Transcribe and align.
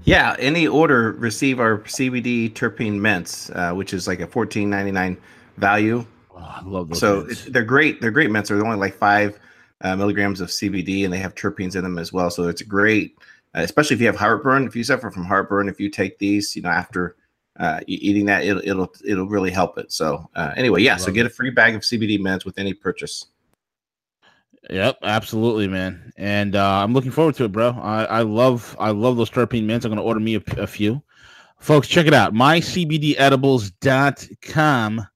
Yeah, 0.05 0.35
any 0.39 0.67
order 0.67 1.13
receive 1.13 1.61
our 1.61 1.81
CBD 1.81 2.51
terpene 2.53 2.99
mints, 2.99 3.51
uh, 3.51 3.73
which 3.73 3.93
is 3.93 4.09
like 4.09 4.21
a 4.21 4.27
fourteen 4.27 4.71
ninety 4.71 4.93
nine 4.93 5.19
value. 5.59 6.07
Oh, 6.35 6.39
I 6.39 6.63
love 6.65 6.89
those. 6.89 7.01
So 7.01 7.23
they're 7.51 7.65
great. 7.65 8.01
They're 8.01 8.11
great 8.11 8.31
mints. 8.31 8.49
They're 8.49 8.65
only 8.65 8.79
like 8.79 8.95
five 8.95 9.39
uh, 9.83 9.95
milligrams 9.95 10.41
of 10.41 10.49
CBD, 10.49 11.05
and 11.05 11.13
they 11.13 11.19
have 11.19 11.35
terpenes 11.35 11.77
in 11.77 11.83
them 11.83 11.99
as 11.99 12.13
well. 12.15 12.31
So 12.31 12.49
it's 12.49 12.63
great, 12.63 13.15
uh, 13.55 13.61
especially 13.61 13.95
if 13.95 14.01
you 14.01 14.07
have 14.07 14.17
heartburn. 14.17 14.67
If 14.67 14.75
you 14.75 14.85
suffer 14.85 15.11
from 15.11 15.25
heartburn, 15.25 15.69
if 15.69 15.79
you 15.79 15.91
take 15.91 16.19
these, 16.19 16.57
you 16.57 16.63
know, 16.63 16.71
after 16.71 17.17
uh, 17.61 17.81
eating 17.87 18.27
that, 18.27 18.43
it'll 18.43 18.63
it'll 18.65 18.93
it'll 19.07 19.29
really 19.29 19.51
help 19.51 19.79
it. 19.79 19.93
So 19.93 20.29
uh, 20.35 20.53
anyway, 20.57 20.83
yeah. 20.83 20.97
So 20.97 21.13
get 21.13 21.27
a 21.27 21.31
free 21.31 21.51
bag 21.51 21.75
of 21.75 21.83
CBD 21.83 22.19
mints 22.19 22.47
with 22.47 22.59
any 22.59 22.73
purchase. 22.73 23.27
Yep, 24.71 24.99
absolutely, 25.03 25.69
man. 25.69 26.11
And 26.17 26.57
uh, 26.57 26.83
I'm 26.83 26.95
looking 26.95 27.11
forward 27.11 27.35
to 27.37 27.45
it, 27.45 27.53
bro. 27.53 27.71
I, 27.71 28.05
I 28.05 28.23
love 28.23 28.75
I 28.81 28.91
love 28.91 29.19
those 29.19 29.31
terpene 29.31 29.65
mints. 29.65 29.85
I'm 29.85 29.91
gonna 29.91 30.03
order 30.03 30.21
me 30.21 30.37
a, 30.37 30.43
a 30.57 30.67
few. 30.67 31.03
Folks, 31.59 31.87
check 31.87 32.07
it 32.07 32.15
out. 32.15 32.33
mycbdedibles.com. 32.33 35.07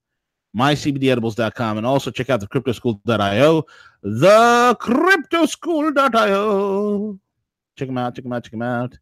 mycbdedibles.com 0.54 1.78
and 1.78 1.86
also 1.86 2.10
check 2.10 2.28
out 2.28 2.40
the 2.40 2.46
cryptoschool.io. 2.46 3.64
The 4.02 4.76
cryptoschool.io. 4.80 7.18
Check 7.76 7.88
them 7.88 7.98
out, 7.98 8.14
check 8.14 8.22
them 8.24 8.32
out, 8.34 8.44
check 8.44 8.52
them 8.52 8.62
out. 8.62 8.98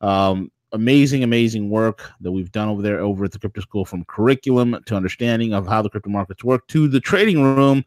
Um, 0.00 0.50
amazing, 0.72 1.22
amazing 1.22 1.70
work 1.70 2.10
that 2.20 2.32
we've 2.32 2.52
done 2.52 2.68
over 2.68 2.82
there 2.82 3.00
over 3.00 3.24
at 3.24 3.32
the 3.32 3.38
crypto 3.38 3.60
school 3.60 3.84
from 3.84 4.04
curriculum 4.04 4.76
to 4.86 4.96
understanding 4.96 5.52
of 5.52 5.66
how 5.66 5.82
the 5.82 5.90
crypto 5.90 6.10
markets 6.10 6.44
work 6.44 6.66
to 6.68 6.88
the 6.88 7.00
trading 7.00 7.42
room. 7.42 7.84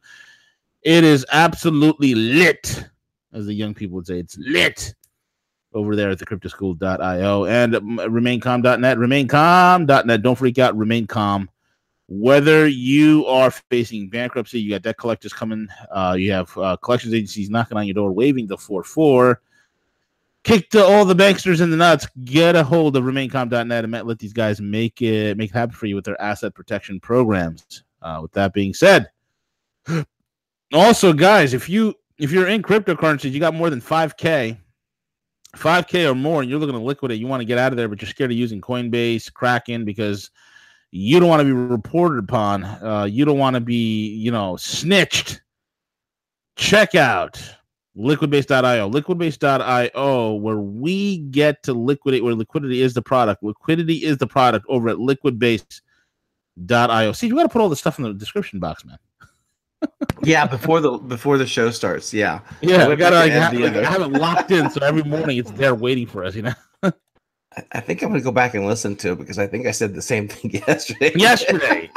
It 0.83 1.03
is 1.03 1.25
absolutely 1.31 2.15
lit, 2.15 2.85
as 3.33 3.45
the 3.45 3.53
young 3.53 3.73
people 3.73 3.95
would 3.95 4.07
say. 4.07 4.19
It's 4.19 4.37
lit 4.37 4.93
over 5.73 5.95
there 5.95 6.09
at 6.09 6.19
the 6.19 6.25
cryptoschool.io 6.25 7.45
and 7.45 7.75
um, 7.75 7.97
remaincalm.net. 7.97 8.97
Remaincalm.net. 8.97 10.21
Don't 10.21 10.35
freak 10.37 10.57
out. 10.57 10.77
Remain 10.77 11.05
calm. 11.05 11.49
Whether 12.07 12.67
you 12.67 13.25
are 13.27 13.51
facing 13.51 14.09
bankruptcy, 14.09 14.59
you 14.59 14.71
got 14.71 14.81
debt 14.81 14.97
collectors 14.97 15.31
coming, 15.31 15.67
uh, 15.91 16.15
you 16.17 16.31
have 16.31 16.57
uh, 16.57 16.75
collections 16.77 17.13
agencies 17.13 17.51
knocking 17.51 17.77
on 17.77 17.85
your 17.85 17.93
door, 17.93 18.11
waving 18.11 18.47
the 18.47 18.57
4 18.57 18.83
4. 18.83 19.39
Kick 20.49 20.71
the, 20.71 20.83
all 20.83 21.05
the 21.05 21.13
banksters 21.15 21.61
in 21.61 21.69
the 21.69 21.77
nuts. 21.77 22.07
Get 22.23 22.55
a 22.55 22.63
hold 22.63 22.97
of 22.97 23.03
remaincalm.net 23.03 23.83
and 23.83 23.93
let 24.07 24.17
these 24.17 24.33
guys 24.33 24.59
make 24.59 24.99
it 24.99 25.37
make 25.37 25.51
it 25.51 25.53
happen 25.53 25.75
for 25.75 25.85
you 25.85 25.93
with 25.93 26.05
their 26.05 26.19
asset 26.19 26.55
protection 26.55 26.99
programs. 26.99 27.83
Uh, 28.01 28.19
with 28.23 28.31
that 28.31 28.51
being 28.51 28.73
said, 28.73 29.11
also 30.73 31.13
guys 31.13 31.53
if 31.53 31.69
you 31.69 31.93
if 32.17 32.31
you're 32.31 32.47
in 32.47 32.63
cryptocurrencies 32.63 33.31
you 33.31 33.39
got 33.39 33.53
more 33.53 33.69
than 33.69 33.79
5k 33.79 34.57
5k 35.55 36.09
or 36.09 36.15
more 36.15 36.41
and 36.41 36.49
you're 36.49 36.59
looking 36.59 36.75
to 36.75 36.81
liquidate 36.81 37.19
you 37.19 37.27
want 37.27 37.41
to 37.41 37.45
get 37.45 37.57
out 37.57 37.71
of 37.71 37.77
there 37.77 37.87
but 37.87 38.01
you're 38.01 38.09
scared 38.09 38.31
of 38.31 38.37
using 38.37 38.61
coinbase 38.61 39.31
kraken 39.31 39.85
because 39.85 40.31
you 40.91 41.19
don't 41.19 41.29
want 41.29 41.41
to 41.41 41.45
be 41.45 41.51
reported 41.51 42.19
upon 42.23 42.63
uh, 42.63 43.07
you 43.09 43.25
don't 43.25 43.37
want 43.37 43.55
to 43.55 43.59
be 43.59 44.09
you 44.15 44.31
know 44.31 44.55
snitched 44.57 45.41
check 46.55 46.95
out 46.95 47.39
liquidbase.io 47.97 48.89
liquidbase.io 48.89 50.33
where 50.35 50.57
we 50.57 51.17
get 51.17 51.61
to 51.63 51.73
liquidate 51.73 52.23
where 52.23 52.35
liquidity 52.35 52.81
is 52.81 52.93
the 52.93 53.01
product 53.01 53.43
liquidity 53.43 54.03
is 54.05 54.17
the 54.17 54.27
product 54.27 54.65
over 54.69 54.87
at 54.89 54.97
liquidbase.io 54.97 57.11
see 57.13 57.27
you 57.27 57.35
got 57.35 57.43
to 57.43 57.49
put 57.49 57.61
all 57.61 57.69
this 57.69 57.79
stuff 57.79 57.97
in 57.97 58.03
the 58.05 58.13
description 58.13 58.59
box 58.59 58.85
man 58.85 58.97
Yeah, 60.23 60.45
before 60.45 60.81
the 60.81 60.97
before 60.97 61.37
the 61.37 61.47
show 61.47 61.71
starts. 61.71 62.13
Yeah, 62.13 62.41
Yeah, 62.61 62.83
I 62.83 62.89
we 62.89 62.97
gotta 62.97 63.15
like, 63.15 63.31
ha- 63.31 63.49
like, 63.53 63.71
other- 63.71 63.85
have 63.85 64.01
it 64.01 64.11
locked 64.11 64.51
in, 64.51 64.69
so 64.69 64.85
every 64.85 65.03
morning 65.03 65.37
it's 65.37 65.51
there 65.51 65.73
waiting 65.73 66.05
for 66.05 66.25
us. 66.25 66.35
You 66.35 66.41
know. 66.41 66.53
I- 66.83 66.91
I 67.71 67.79
think 67.79 68.01
I'm 68.03 68.09
gonna 68.09 68.19
go 68.21 68.33
back 68.33 68.55
and 68.55 68.67
listen 68.67 68.97
to 68.97 69.13
it 69.13 69.19
because 69.19 69.39
I 69.39 69.47
think 69.47 69.67
I 69.67 69.71
said 69.71 69.95
the 69.95 70.01
same 70.01 70.27
thing 70.27 70.51
yesterday. 70.67 71.13
Yesterday, 71.15 71.89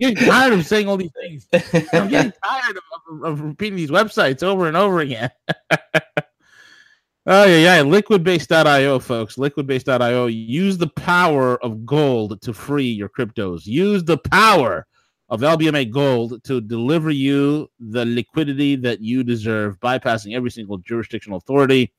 getting 0.00 0.16
tired 0.16 0.52
of 0.52 0.66
saying 0.66 0.88
all 0.88 0.96
these 0.96 1.12
things. 1.20 1.46
I'm 1.92 2.08
getting 2.08 2.32
tired 2.44 2.76
of, 2.76 2.82
of, 3.08 3.24
of 3.24 3.40
repeating 3.40 3.76
these 3.76 3.90
websites 3.90 4.42
over 4.42 4.66
and 4.66 4.76
over 4.76 5.00
again. 5.00 5.30
oh 5.70 7.44
yeah, 7.44 7.46
yeah. 7.46 7.82
Liquidbase.io, 7.82 8.98
folks. 8.98 9.36
Liquidbase.io. 9.36 10.26
Use 10.26 10.78
the 10.78 10.88
power 10.88 11.62
of 11.62 11.84
gold 11.86 12.40
to 12.42 12.52
free 12.52 12.90
your 12.90 13.08
cryptos. 13.08 13.66
Use 13.66 14.04
the 14.04 14.18
power 14.18 14.86
of 15.28 15.40
LBMA 15.40 15.90
Gold 15.90 16.42
to 16.44 16.60
deliver 16.60 17.10
you 17.10 17.68
the 17.80 18.04
liquidity 18.04 18.76
that 18.76 19.00
you 19.00 19.24
deserve, 19.24 19.78
bypassing 19.80 20.36
every 20.36 20.50
single 20.50 20.78
jurisdictional 20.78 21.38
authority. 21.38 21.92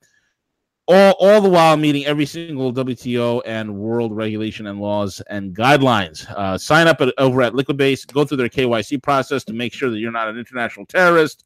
All, 0.89 1.15
all 1.19 1.41
the 1.41 1.49
while 1.49 1.75
meeting 1.75 2.05
every 2.05 2.25
single 2.25 2.71
WTO 2.73 3.41
and 3.45 3.75
world 3.75 4.15
regulation 4.15 4.67
and 4.67 4.79
laws 4.79 5.21
and 5.29 5.53
guidelines. 5.53 6.29
Uh, 6.31 6.57
sign 6.57 6.87
up 6.87 7.01
at, 7.01 7.13
over 7.17 7.41
at 7.41 7.51
Liquidbase. 7.53 8.11
Go 8.13 8.23
through 8.23 8.37
their 8.37 8.47
KYC 8.47 9.03
process 9.03 9.43
to 9.45 9.53
make 9.53 9.73
sure 9.73 9.89
that 9.89 9.97
you're 9.97 10.11
not 10.11 10.29
an 10.29 10.37
international 10.37 10.85
terrorist 10.85 11.43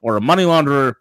or 0.00 0.16
a 0.16 0.20
money 0.20 0.44
launderer. 0.44 0.94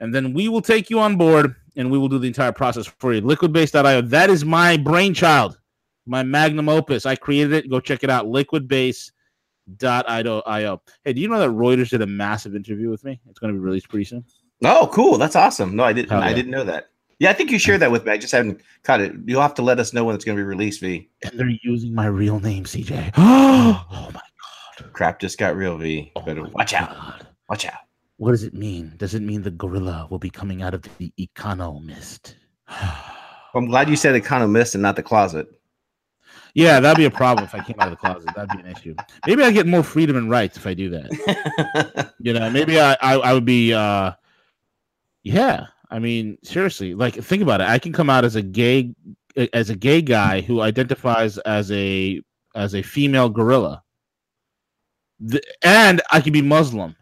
And 0.00 0.12
then 0.12 0.32
we 0.32 0.48
will 0.48 0.62
take 0.62 0.90
you 0.90 0.98
on 0.98 1.16
board 1.16 1.54
and 1.76 1.90
we 1.90 1.98
will 1.98 2.08
do 2.08 2.18
the 2.18 2.26
entire 2.26 2.52
process 2.52 2.86
for 2.98 3.14
you. 3.14 3.22
Liquidbase.io. 3.22 4.02
That 4.02 4.30
is 4.30 4.44
my 4.44 4.76
brainchild, 4.76 5.58
my 6.06 6.24
magnum 6.24 6.68
opus. 6.68 7.06
I 7.06 7.14
created 7.14 7.52
it. 7.52 7.70
Go 7.70 7.78
check 7.78 8.02
it 8.02 8.10
out. 8.10 8.26
Liquidbase.io. 8.26 9.12
Hey, 11.04 11.12
do 11.12 11.20
you 11.20 11.28
know 11.28 11.38
that 11.38 11.50
Reuters 11.50 11.90
did 11.90 12.02
a 12.02 12.06
massive 12.06 12.56
interview 12.56 12.90
with 12.90 13.04
me? 13.04 13.20
It's 13.30 13.38
going 13.38 13.54
to 13.54 13.58
be 13.58 13.64
released 13.64 13.88
pretty 13.88 14.06
soon. 14.06 14.24
Oh, 14.64 14.90
cool. 14.92 15.18
That's 15.18 15.36
awesome. 15.36 15.76
No, 15.76 15.84
I 15.84 15.92
didn't. 15.92 16.10
Hell 16.10 16.20
I 16.20 16.32
didn't 16.32 16.50
know 16.50 16.64
that. 16.64 16.88
Yeah, 17.18 17.30
I 17.30 17.32
think 17.32 17.50
you 17.50 17.58
shared 17.58 17.80
that 17.80 17.90
with 17.90 18.04
me. 18.04 18.12
I 18.12 18.18
just 18.18 18.32
haven't 18.32 18.60
caught 18.84 19.00
it. 19.00 19.12
You'll 19.26 19.42
have 19.42 19.54
to 19.54 19.62
let 19.62 19.80
us 19.80 19.92
know 19.92 20.04
when 20.04 20.14
it's 20.14 20.24
going 20.24 20.36
to 20.36 20.40
be 20.40 20.46
released. 20.46 20.80
V. 20.80 21.08
And 21.24 21.38
they're 21.38 21.50
using 21.62 21.94
my 21.94 22.06
real 22.06 22.38
name, 22.38 22.64
CJ. 22.64 23.12
oh 23.16 23.84
my 23.90 24.12
god! 24.12 24.92
Crap 24.92 25.18
just 25.18 25.38
got 25.38 25.56
real. 25.56 25.76
V. 25.76 26.12
Oh 26.14 26.20
Better 26.20 26.44
watch 26.44 26.74
out. 26.74 26.96
Watch 27.48 27.66
out. 27.66 27.80
What 28.18 28.32
does 28.32 28.44
it 28.44 28.54
mean? 28.54 28.94
Does 28.96 29.14
it 29.14 29.22
mean 29.22 29.42
the 29.42 29.50
gorilla 29.50 30.06
will 30.10 30.18
be 30.18 30.30
coming 30.30 30.62
out 30.62 30.74
of 30.74 30.82
the 30.98 31.12
econo 31.18 31.82
mist? 31.82 32.36
I'm 33.54 33.66
glad 33.66 33.88
you 33.88 33.96
said 33.96 34.14
economist 34.14 34.74
and 34.74 34.82
not 34.82 34.96
the 34.96 35.02
closet. 35.02 35.48
Yeah, 36.54 36.80
that'd 36.80 36.96
be 36.96 37.04
a 37.04 37.10
problem 37.10 37.44
if 37.44 37.54
I 37.54 37.62
came 37.62 37.76
out 37.78 37.88
of 37.88 37.92
the 37.92 37.96
closet. 37.96 38.30
That'd 38.34 38.50
be 38.50 38.68
an 38.68 38.76
issue. 38.76 38.94
Maybe 39.26 39.42
I 39.42 39.50
get 39.50 39.66
more 39.66 39.82
freedom 39.82 40.16
and 40.16 40.30
rights 40.30 40.56
if 40.56 40.66
I 40.66 40.74
do 40.74 40.90
that. 40.90 42.12
you 42.20 42.32
know, 42.32 42.50
maybe 42.50 42.80
I, 42.80 42.96
I, 43.00 43.14
I 43.14 43.32
would 43.32 43.44
be 43.44 43.72
uh 43.72 44.12
yeah. 45.22 45.66
I 45.90 45.98
mean, 45.98 46.38
seriously, 46.42 46.94
like 46.94 47.14
think 47.14 47.42
about 47.42 47.60
it. 47.60 47.68
I 47.68 47.78
can 47.78 47.92
come 47.92 48.10
out 48.10 48.24
as 48.24 48.36
a 48.36 48.42
gay 48.42 48.94
as 49.52 49.70
a 49.70 49.76
gay 49.76 50.02
guy 50.02 50.40
who 50.40 50.60
identifies 50.60 51.38
as 51.38 51.70
a 51.72 52.20
as 52.54 52.74
a 52.74 52.82
female 52.82 53.28
gorilla. 53.28 53.82
The, 55.20 55.42
and 55.62 56.00
I 56.12 56.20
can 56.20 56.32
be 56.32 56.42
Muslim. 56.42 56.94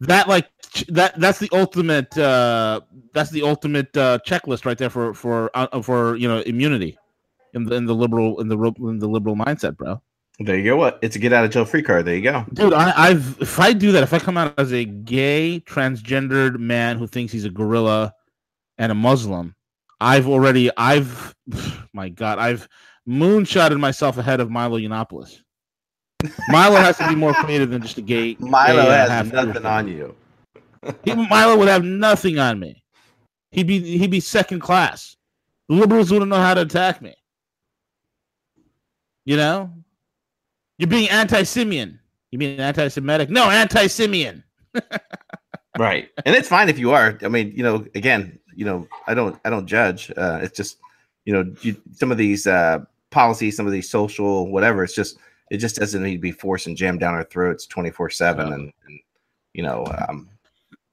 That 0.00 0.28
like 0.28 0.48
that 0.88 1.18
that's 1.20 1.38
the 1.38 1.48
ultimate 1.52 2.16
uh 2.18 2.80
that's 3.14 3.30
the 3.30 3.42
ultimate 3.42 3.96
uh 3.96 4.18
checklist 4.26 4.64
right 4.64 4.76
there 4.76 4.90
for 4.90 5.14
for 5.14 5.50
uh, 5.54 5.80
for 5.82 6.16
you 6.16 6.28
know 6.28 6.40
immunity 6.40 6.98
in 7.54 7.64
the 7.64 7.76
in 7.76 7.86
the 7.86 7.94
liberal 7.94 8.40
in 8.40 8.48
the 8.48 8.58
in 8.78 8.98
the 8.98 9.08
liberal 9.08 9.36
mindset, 9.36 9.76
bro. 9.76 10.00
There 10.38 10.56
you 10.56 10.64
go. 10.64 10.76
What? 10.76 10.98
It's 11.00 11.16
a 11.16 11.18
get 11.18 11.32
out 11.32 11.44
of 11.44 11.50
jail 11.50 11.64
free 11.64 11.82
card. 11.82 12.04
There 12.04 12.14
you 12.14 12.22
go, 12.22 12.44
dude. 12.52 12.74
I, 12.74 12.92
I've 13.08 13.40
if 13.40 13.58
I 13.58 13.72
do 13.72 13.92
that, 13.92 14.02
if 14.02 14.12
I 14.12 14.18
come 14.18 14.36
out 14.36 14.54
as 14.58 14.72
a 14.72 14.84
gay 14.84 15.62
transgendered 15.64 16.58
man 16.58 16.98
who 16.98 17.06
thinks 17.06 17.32
he's 17.32 17.46
a 17.46 17.50
gorilla 17.50 18.12
and 18.76 18.92
a 18.92 18.94
Muslim, 18.94 19.54
I've 20.00 20.28
already 20.28 20.70
I've 20.76 21.34
my 21.94 22.10
God, 22.10 22.38
I've 22.38 22.68
moonshotted 23.08 23.80
myself 23.80 24.18
ahead 24.18 24.40
of 24.40 24.50
Milo 24.50 24.78
Yiannopoulos. 24.78 25.40
Milo 26.48 26.76
has 26.76 26.98
to 26.98 27.08
be 27.08 27.14
more 27.14 27.32
creative 27.32 27.70
than 27.70 27.80
just 27.80 27.96
a 27.98 28.02
gay. 28.02 28.36
Milo 28.40 28.84
gay, 28.84 28.90
has 28.90 29.32
nothing 29.32 29.64
on 29.64 29.88
you. 29.88 30.14
he, 31.04 31.14
Milo 31.14 31.56
would 31.56 31.68
have 31.68 31.84
nothing 31.84 32.38
on 32.38 32.60
me. 32.60 32.82
He'd 33.52 33.66
be 33.66 33.96
he'd 33.96 34.10
be 34.10 34.20
second 34.20 34.60
class. 34.60 35.16
The 35.70 35.76
liberals 35.76 36.12
wouldn't 36.12 36.28
know 36.28 36.36
how 36.36 36.52
to 36.52 36.60
attack 36.60 37.00
me. 37.00 37.14
You 39.24 39.36
know, 39.36 39.72
you're 40.78 40.88
being 40.88 41.08
anti-Simian. 41.08 41.98
You 42.30 42.38
mean 42.38 42.60
anti-Semitic? 42.60 43.30
No, 43.30 43.50
anti-Simian. 43.50 44.42
right, 45.78 46.08
and 46.24 46.34
it's 46.34 46.48
fine 46.48 46.68
if 46.68 46.78
you 46.78 46.92
are. 46.92 47.18
I 47.22 47.28
mean, 47.28 47.52
you 47.56 47.62
know, 47.62 47.86
again, 47.94 48.38
you 48.54 48.64
know, 48.64 48.86
I 49.06 49.14
don't, 49.14 49.38
I 49.44 49.50
don't 49.50 49.66
judge. 49.66 50.10
Uh, 50.16 50.40
it's 50.42 50.56
just, 50.56 50.78
you 51.24 51.32
know, 51.32 51.54
you, 51.62 51.80
some 51.92 52.12
of 52.12 52.18
these 52.18 52.46
uh, 52.46 52.80
policies, 53.10 53.56
some 53.56 53.66
of 53.66 53.72
these 53.72 53.88
social, 53.88 54.50
whatever. 54.50 54.84
It's 54.84 54.94
just, 54.94 55.18
it 55.50 55.58
just 55.58 55.76
doesn't 55.76 56.02
need 56.02 56.16
to 56.16 56.20
be 56.20 56.32
forced 56.32 56.66
and 56.66 56.76
jammed 56.76 57.00
down 57.00 57.14
our 57.14 57.24
throats 57.24 57.66
twenty 57.66 57.90
four 57.90 58.10
seven, 58.10 58.52
and 58.52 58.72
you 59.54 59.62
know, 59.62 59.86
um, 60.08 60.28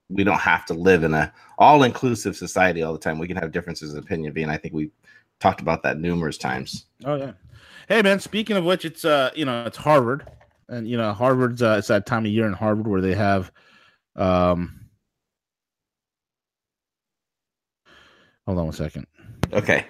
we 0.09 0.23
don't 0.23 0.39
have 0.39 0.65
to 0.67 0.73
live 0.73 1.03
in 1.03 1.13
a 1.13 1.33
all 1.57 1.83
inclusive 1.83 2.35
society 2.35 2.83
all 2.83 2.93
the 2.93 2.99
time. 2.99 3.19
We 3.19 3.27
can 3.27 3.37
have 3.37 3.51
differences 3.51 3.93
of 3.93 4.03
opinion, 4.03 4.37
and 4.37 4.51
I 4.51 4.57
think 4.57 4.73
we 4.73 4.91
talked 5.39 5.61
about 5.61 5.83
that 5.83 5.99
numerous 5.99 6.37
times. 6.37 6.85
Oh 7.03 7.15
yeah. 7.15 7.31
Hey 7.87 8.01
man, 8.01 8.19
speaking 8.19 8.55
of 8.55 8.63
which, 8.63 8.85
it's 8.85 9.03
uh 9.03 9.31
you 9.35 9.45
know 9.45 9.65
it's 9.65 9.77
Harvard, 9.77 10.25
and 10.69 10.87
you 10.87 10.97
know 10.97 11.13
Harvard's 11.13 11.61
uh, 11.61 11.75
it's 11.79 11.87
that 11.89 12.05
time 12.05 12.25
of 12.25 12.31
year 12.31 12.47
in 12.47 12.53
Harvard 12.53 12.87
where 12.87 13.01
they 13.01 13.15
have, 13.15 13.51
um, 14.15 14.87
hold 18.45 18.57
on 18.57 18.65
one 18.65 18.73
second. 18.73 19.05
Okay. 19.51 19.85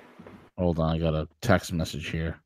Hold 0.57 0.79
on, 0.79 0.95
I 0.95 0.99
got 0.99 1.13
a 1.13 1.27
text 1.41 1.73
message 1.73 2.09
here. 2.09 2.39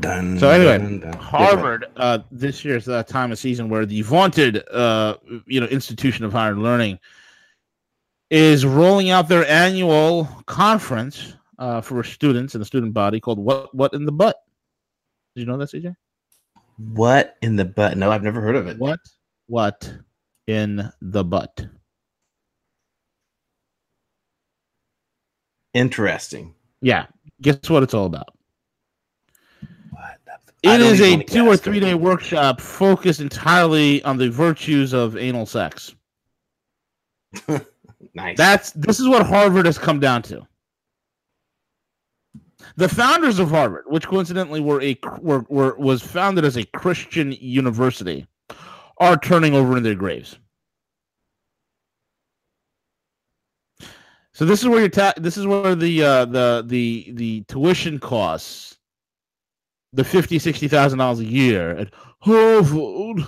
Dun, 0.00 0.38
so 0.38 0.48
anyway, 0.48 0.78
dun, 0.78 1.00
dun. 1.00 1.12
Harvard 1.14 1.86
uh, 1.96 2.20
this 2.30 2.64
year 2.64 2.76
is 2.76 2.84
that 2.86 3.08
time 3.08 3.30
of 3.30 3.38
season 3.38 3.68
where 3.68 3.84
the 3.84 4.02
vaunted 4.02 4.66
uh, 4.70 5.16
you 5.46 5.60
know 5.60 5.66
institution 5.66 6.24
of 6.24 6.32
higher 6.32 6.56
learning 6.56 6.98
is 8.30 8.64
rolling 8.64 9.10
out 9.10 9.28
their 9.28 9.46
annual 9.46 10.24
conference 10.46 11.34
uh, 11.62 11.80
for 11.80 12.02
students 12.02 12.56
in 12.56 12.58
the 12.58 12.64
student 12.64 12.92
body 12.92 13.20
called 13.20 13.38
"What 13.38 13.72
What 13.72 13.94
in 13.94 14.04
the 14.04 14.12
Butt." 14.12 14.36
Did 15.34 15.42
you 15.42 15.46
know 15.46 15.56
that, 15.58 15.70
CJ? 15.70 15.94
What 16.76 17.36
in 17.40 17.54
the 17.54 17.64
butt? 17.64 17.96
No, 17.96 18.10
I've 18.10 18.24
never 18.24 18.40
heard 18.40 18.56
of 18.56 18.66
it. 18.66 18.78
What 18.78 18.98
What 19.46 19.94
in 20.48 20.90
the 21.00 21.22
butt? 21.22 21.66
Interesting. 25.72 26.54
Yeah. 26.80 27.06
Guess 27.40 27.70
what 27.70 27.84
it's 27.84 27.94
all 27.94 28.06
about? 28.06 28.36
It 30.64 30.80
is 30.80 31.00
a 31.00 31.22
two 31.22 31.46
or 31.48 31.56
three 31.56 31.80
day 31.80 31.94
workshop 31.94 32.60
focused 32.60 33.20
entirely 33.20 34.02
on 34.04 34.16
the 34.16 34.30
virtues 34.30 34.92
of 34.92 35.16
anal 35.16 35.46
sex. 35.46 35.94
nice. 38.14 38.36
That's 38.36 38.72
this 38.72 38.98
is 38.98 39.08
what 39.08 39.26
Harvard 39.26 39.66
has 39.66 39.78
come 39.78 40.00
down 40.00 40.22
to. 40.22 40.46
The 42.76 42.88
founders 42.88 43.38
of 43.38 43.50
Harvard, 43.50 43.84
which 43.86 44.06
coincidentally 44.06 44.60
were 44.60 44.80
a 44.82 44.98
were, 45.20 45.44
were 45.48 45.76
was 45.78 46.02
founded 46.02 46.44
as 46.44 46.56
a 46.56 46.64
Christian 46.66 47.32
university, 47.32 48.26
are 48.98 49.16
turning 49.16 49.54
over 49.54 49.76
in 49.76 49.82
their 49.82 49.94
graves. 49.94 50.38
So 54.32 54.46
this 54.46 54.62
is 54.62 54.68
where 54.68 54.80
your 54.80 54.88
ta- 54.88 55.14
this 55.16 55.36
is 55.36 55.46
where 55.46 55.74
the 55.74 56.02
uh, 56.02 56.24
the 56.24 56.64
the 56.66 57.12
the 57.14 57.44
tuition 57.48 57.98
costs 57.98 58.78
the 59.92 60.04
fifty 60.04 60.38
sixty 60.38 60.68
thousand 60.68 60.98
dollars 60.98 61.20
a 61.20 61.24
year 61.24 61.76
at 61.76 61.92
Harvard 62.20 63.26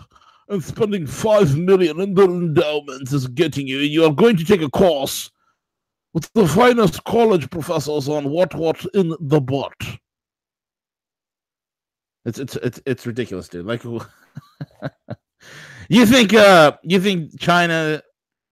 and 0.48 0.64
spending 0.64 1.06
five 1.06 1.56
million 1.56 2.00
in 2.00 2.14
the 2.14 2.24
endowments 2.24 3.12
is 3.12 3.26
getting 3.26 3.66
you. 3.66 3.78
You 3.78 4.04
are 4.04 4.12
going 4.12 4.36
to 4.36 4.44
take 4.44 4.62
a 4.62 4.70
course 4.70 5.30
with 6.14 6.32
the 6.32 6.48
finest 6.48 7.04
college 7.04 7.50
professors 7.50 8.08
on 8.08 8.30
what 8.30 8.54
what 8.54 8.84
in 8.94 9.14
the 9.20 9.40
butt. 9.40 9.74
It's 12.24 12.38
it's 12.38 12.56
it's 12.56 12.80
it's 12.86 13.06
ridiculous, 13.06 13.48
dude. 13.48 13.66
Like 13.66 13.84
you 15.88 16.06
think 16.06 16.32
uh 16.32 16.72
you 16.82 17.00
think 17.00 17.38
China 17.38 18.00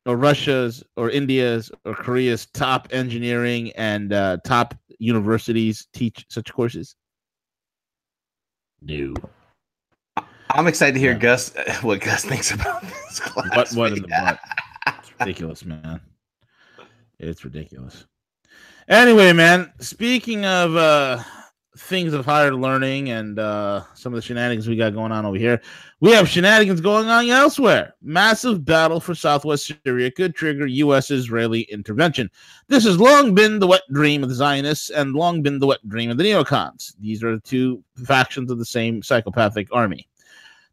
or 0.04 0.16
Russia's 0.16 0.82
or 0.96 1.08
India's 1.08 1.70
or 1.84 1.94
Korea's 1.94 2.46
top 2.46 2.88
engineering 2.90 3.70
and 3.76 4.12
uh, 4.12 4.38
top 4.44 4.74
universities 4.98 5.86
teach 5.94 6.26
such 6.28 6.52
courses? 6.52 6.96
No. 8.82 9.14
I'm 10.50 10.66
excited 10.66 10.94
to 10.94 11.00
hear 11.00 11.12
yeah. 11.12 11.18
Gus 11.18 11.54
what 11.82 12.00
Gus 12.00 12.24
thinks 12.24 12.50
about 12.50 12.82
this 12.82 13.20
class. 13.20 13.74
What 13.74 13.82
what 13.92 13.92
in 13.92 14.02
the 14.02 14.08
butt? 14.24 14.40
It's 14.98 15.12
ridiculous, 15.18 15.64
man. 15.64 16.00
It's 17.22 17.44
ridiculous. 17.44 18.06
Anyway, 18.88 19.32
man, 19.32 19.72
speaking 19.78 20.44
of 20.44 20.76
uh 20.76 21.22
things 21.78 22.12
of 22.12 22.26
higher 22.26 22.54
learning 22.54 23.10
and 23.10 23.38
uh, 23.38 23.82
some 23.94 24.12
of 24.12 24.16
the 24.16 24.22
shenanigans 24.22 24.68
we 24.68 24.76
got 24.76 24.92
going 24.92 25.10
on 25.10 25.24
over 25.24 25.38
here. 25.38 25.60
We 26.00 26.10
have 26.12 26.28
shenanigans 26.28 26.82
going 26.82 27.08
on 27.08 27.28
elsewhere. 27.30 27.94
Massive 28.02 28.64
battle 28.64 29.00
for 29.00 29.14
southwest 29.14 29.72
Syria 29.84 30.10
could 30.10 30.34
trigger 30.34 30.66
U.S. 30.66 31.10
Israeli 31.10 31.62
intervention. 31.62 32.30
This 32.68 32.84
has 32.84 33.00
long 33.00 33.34
been 33.34 33.58
the 33.58 33.66
wet 33.66 33.82
dream 33.90 34.22
of 34.22 34.28
the 34.28 34.34
Zionists 34.34 34.90
and 34.90 35.14
long 35.14 35.42
been 35.42 35.58
the 35.58 35.66
wet 35.66 35.86
dream 35.88 36.10
of 36.10 36.18
the 36.18 36.24
neocons. 36.24 36.92
These 37.00 37.24
are 37.24 37.34
the 37.34 37.40
two 37.40 37.82
factions 38.04 38.50
of 38.50 38.58
the 38.58 38.66
same 38.66 39.02
psychopathic 39.02 39.68
army. 39.72 40.06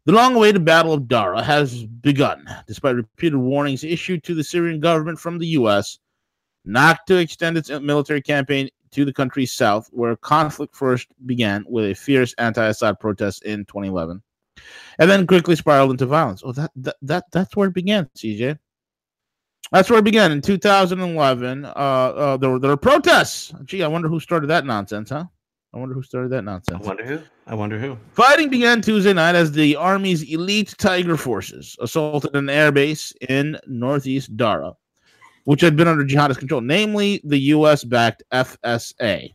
The 0.04 0.12
long 0.12 0.34
awaited 0.34 0.64
Battle 0.64 0.92
of 0.92 1.02
Daraa 1.02 1.42
has 1.42 1.84
begun, 1.84 2.44
despite 2.66 2.96
repeated 2.96 3.36
warnings 3.36 3.84
issued 3.84 4.24
to 4.24 4.34
the 4.34 4.44
Syrian 4.44 4.80
government 4.80 5.18
from 5.18 5.38
the 5.38 5.46
U.S. 5.48 5.98
not 6.70 7.06
to 7.06 7.18
extend 7.18 7.58
its 7.58 7.70
military 7.70 8.22
campaign 8.22 8.68
to 8.92 9.04
the 9.04 9.12
country's 9.12 9.52
south, 9.52 9.88
where 9.92 10.16
conflict 10.16 10.74
first 10.74 11.08
began 11.26 11.64
with 11.68 11.90
a 11.90 11.94
fierce 11.94 12.34
anti-Assad 12.38 12.98
protest 12.98 13.44
in 13.44 13.64
2011, 13.66 14.22
and 14.98 15.10
then 15.10 15.26
quickly 15.26 15.56
spiraled 15.56 15.90
into 15.90 16.06
violence. 16.06 16.42
Oh, 16.44 16.52
that 16.52 16.70
that, 16.76 16.96
that 17.02 17.24
that's 17.32 17.56
where 17.56 17.68
it 17.68 17.74
began, 17.74 18.08
CJ. 18.16 18.58
That's 19.72 19.88
where 19.88 20.00
it 20.00 20.04
began 20.04 20.32
in 20.32 20.40
2011. 20.40 21.64
Uh, 21.64 21.68
uh, 21.68 22.36
there 22.36 22.50
were 22.50 22.58
there 22.58 22.70
were 22.70 22.76
protests. 22.76 23.52
Gee, 23.64 23.82
I 23.82 23.88
wonder 23.88 24.08
who 24.08 24.18
started 24.18 24.48
that 24.48 24.66
nonsense, 24.66 25.10
huh? 25.10 25.24
I 25.72 25.78
wonder 25.78 25.94
who 25.94 26.02
started 26.02 26.32
that 26.32 26.42
nonsense. 26.42 26.82
I 26.82 26.86
wonder 26.86 27.04
who. 27.04 27.20
I 27.46 27.54
wonder 27.54 27.78
who. 27.78 27.96
Fighting 28.12 28.48
began 28.48 28.82
Tuesday 28.82 29.12
night 29.12 29.36
as 29.36 29.52
the 29.52 29.76
Army's 29.76 30.22
elite 30.24 30.74
Tiger 30.78 31.16
forces 31.16 31.76
assaulted 31.80 32.34
an 32.34 32.46
airbase 32.46 33.12
in 33.28 33.56
northeast 33.68 34.36
Daraa 34.36 34.74
which 35.50 35.62
had 35.62 35.74
been 35.74 35.88
under 35.88 36.04
jihadist 36.04 36.38
control, 36.38 36.60
namely 36.60 37.20
the 37.24 37.38
U.S. 37.54 37.82
backed 37.82 38.22
FSA, 38.32 39.34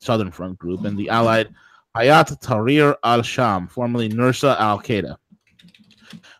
Southern 0.00 0.30
Front 0.30 0.58
Group, 0.58 0.86
and 0.86 0.96
the 0.96 1.10
allied 1.10 1.54
Hayat 1.94 2.40
Tahrir 2.40 2.96
al 3.04 3.20
Sham, 3.20 3.68
formerly 3.68 4.08
Nusra 4.08 4.58
al 4.58 4.80
Qaeda. 4.80 5.16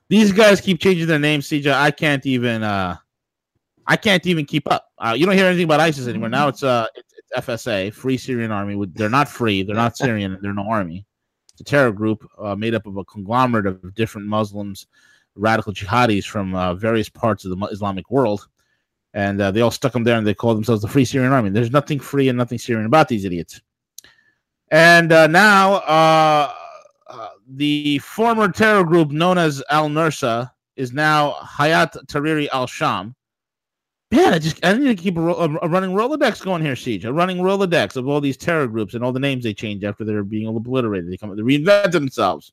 These 0.08 0.32
guys 0.32 0.62
keep 0.62 0.80
changing 0.80 1.06
their 1.06 1.18
names, 1.18 1.46
CJ. 1.48 1.70
I 1.70 1.90
can't 1.90 2.24
even. 2.24 2.62
Uh, 2.62 2.96
I 3.86 3.96
can't 3.96 4.24
even 4.26 4.46
keep 4.46 4.70
up. 4.72 4.86
Uh, 4.96 5.12
you 5.14 5.26
don't 5.26 5.36
hear 5.36 5.44
anything 5.44 5.64
about 5.64 5.80
ISIS 5.80 6.08
anymore. 6.08 6.30
Now 6.30 6.48
it's 6.48 6.62
uh, 6.62 6.86
it's, 6.94 7.12
it's 7.12 7.46
FSA, 7.46 7.92
Free 7.92 8.16
Syrian 8.16 8.50
Army. 8.50 8.82
They're 8.94 9.10
not 9.10 9.28
free. 9.28 9.62
They're 9.62 9.76
not 9.76 9.98
Syrian. 9.98 10.38
They're 10.40 10.54
no 10.54 10.66
army. 10.66 11.04
It's 11.52 11.60
a 11.60 11.64
terror 11.64 11.92
group 11.92 12.26
uh, 12.38 12.56
made 12.56 12.74
up 12.74 12.86
of 12.86 12.96
a 12.96 13.04
conglomerate 13.04 13.66
of 13.66 13.94
different 13.94 14.28
Muslims, 14.28 14.86
radical 15.34 15.74
jihadis 15.74 16.24
from 16.24 16.54
uh, 16.54 16.72
various 16.72 17.10
parts 17.10 17.44
of 17.44 17.50
the 17.50 17.66
Islamic 17.66 18.10
world 18.10 18.48
and 19.14 19.40
uh, 19.40 19.50
they 19.50 19.60
all 19.60 19.70
stuck 19.70 19.92
them 19.92 20.04
there 20.04 20.16
and 20.16 20.26
they 20.26 20.34
called 20.34 20.56
themselves 20.56 20.82
the 20.82 20.88
Free 20.88 21.04
Syrian 21.04 21.32
Army. 21.32 21.50
There's 21.50 21.72
nothing 21.72 21.98
free 21.98 22.28
and 22.28 22.38
nothing 22.38 22.58
Syrian 22.58 22.86
about 22.86 23.08
these 23.08 23.24
idiots. 23.24 23.60
And 24.70 25.12
uh, 25.12 25.26
now, 25.26 25.74
uh, 25.74 26.52
uh, 27.08 27.28
the 27.48 27.98
former 27.98 28.50
terror 28.52 28.84
group 28.84 29.10
known 29.10 29.36
as 29.36 29.62
Al 29.70 29.88
Nusra 29.88 30.50
is 30.76 30.92
now 30.92 31.32
Hayat 31.42 32.06
Tahrir 32.06 32.48
al 32.52 32.66
Sham. 32.66 33.14
Man, 34.12 34.34
I 34.34 34.38
just 34.38 34.64
I 34.64 34.72
need 34.72 34.96
to 34.96 35.00
keep 35.00 35.16
a, 35.16 35.20
a, 35.20 35.56
a, 35.62 35.68
running 35.68 35.90
Rolodex 35.90 36.42
going 36.42 36.62
here, 36.62 36.74
CJ. 36.74 37.04
A 37.04 37.12
running 37.12 37.38
Rolodex 37.38 37.96
of 37.96 38.08
all 38.08 38.20
these 38.20 38.36
terror 38.36 38.66
groups 38.66 38.94
and 38.94 39.04
all 39.04 39.12
the 39.12 39.20
names 39.20 39.44
they 39.44 39.54
change 39.54 39.84
after 39.84 40.04
they're 40.04 40.24
being 40.24 40.48
obliterated. 40.48 41.10
They 41.10 41.16
come, 41.16 41.34
they 41.36 41.42
reinvent 41.42 41.92
themselves. 41.92 42.52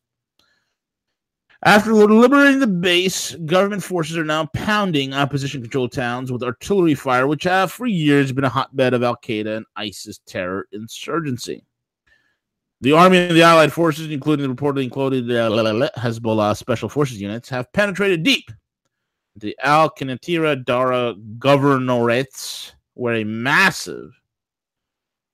After 1.63 1.91
liberating 1.93 2.59
the 2.59 2.67
base, 2.67 3.33
government 3.45 3.83
forces 3.83 4.15
are 4.17 4.23
now 4.23 4.45
pounding 4.53 5.13
opposition 5.13 5.61
controlled 5.61 5.91
towns 5.91 6.31
with 6.31 6.43
artillery 6.43 6.93
fire, 6.93 7.25
which 7.25 7.43
have 7.43 7.71
for 7.71 7.87
years 7.87 8.31
been 8.31 8.43
a 8.43 8.49
hotbed 8.49 8.93
of 8.93 9.01
Al 9.01 9.15
Qaeda 9.15 9.57
and 9.57 9.65
ISIS 9.75 10.19
terror 10.27 10.67
insurgency. 10.71 11.65
The 12.81 12.91
army 12.91 13.17
and 13.17 13.35
the 13.35 13.41
allied 13.41 13.73
forces, 13.73 14.11
including 14.11 14.47
the 14.47 14.53
reportedly 14.53 14.83
included 14.83 15.31
uh, 15.31 15.49
Hezbollah 15.97 16.55
special 16.55 16.89
forces 16.89 17.19
units, 17.19 17.49
have 17.49 17.73
penetrated 17.73 18.21
deep 18.21 18.51
the 19.35 19.57
Al 19.63 19.89
Quneitra 19.89 20.63
Daraa 20.63 21.15
governorates, 21.37 22.73
where 22.93 23.15
a 23.15 23.23
massive 23.23 24.16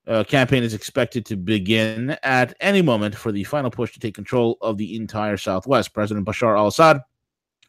uh, 0.07 0.23
campaign 0.23 0.63
is 0.63 0.73
expected 0.73 1.25
to 1.25 1.35
begin 1.35 2.17
at 2.23 2.53
any 2.59 2.81
moment 2.81 3.15
for 3.15 3.31
the 3.31 3.43
final 3.43 3.71
push 3.71 3.93
to 3.93 3.99
take 3.99 4.15
control 4.15 4.57
of 4.61 4.77
the 4.77 4.95
entire 4.95 5.37
Southwest. 5.37 5.93
President 5.93 6.25
Bashar 6.25 6.57
al 6.57 6.67
Assad 6.67 7.01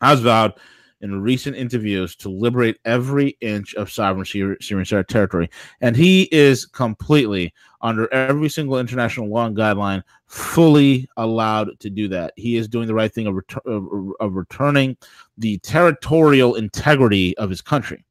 has 0.00 0.20
vowed 0.20 0.54
in 1.00 1.20
recent 1.20 1.54
interviews 1.54 2.16
to 2.16 2.30
liberate 2.30 2.78
every 2.86 3.36
inch 3.42 3.74
of 3.74 3.92
sovereign 3.92 4.24
Syrian 4.24 5.04
territory. 5.04 5.50
And 5.82 5.94
he 5.94 6.22
is 6.32 6.64
completely, 6.64 7.52
under 7.82 8.12
every 8.12 8.48
single 8.48 8.78
international 8.78 9.28
law 9.28 9.44
and 9.44 9.56
guideline, 9.56 10.02
fully 10.26 11.06
allowed 11.18 11.78
to 11.80 11.90
do 11.90 12.08
that. 12.08 12.32
He 12.36 12.56
is 12.56 12.68
doing 12.68 12.86
the 12.86 12.94
right 12.94 13.12
thing 13.12 13.26
of, 13.26 13.36
of, 13.66 13.86
of 14.18 14.34
returning 14.34 14.96
the 15.36 15.58
territorial 15.58 16.54
integrity 16.54 17.36
of 17.36 17.50
his 17.50 17.60
country, 17.60 18.02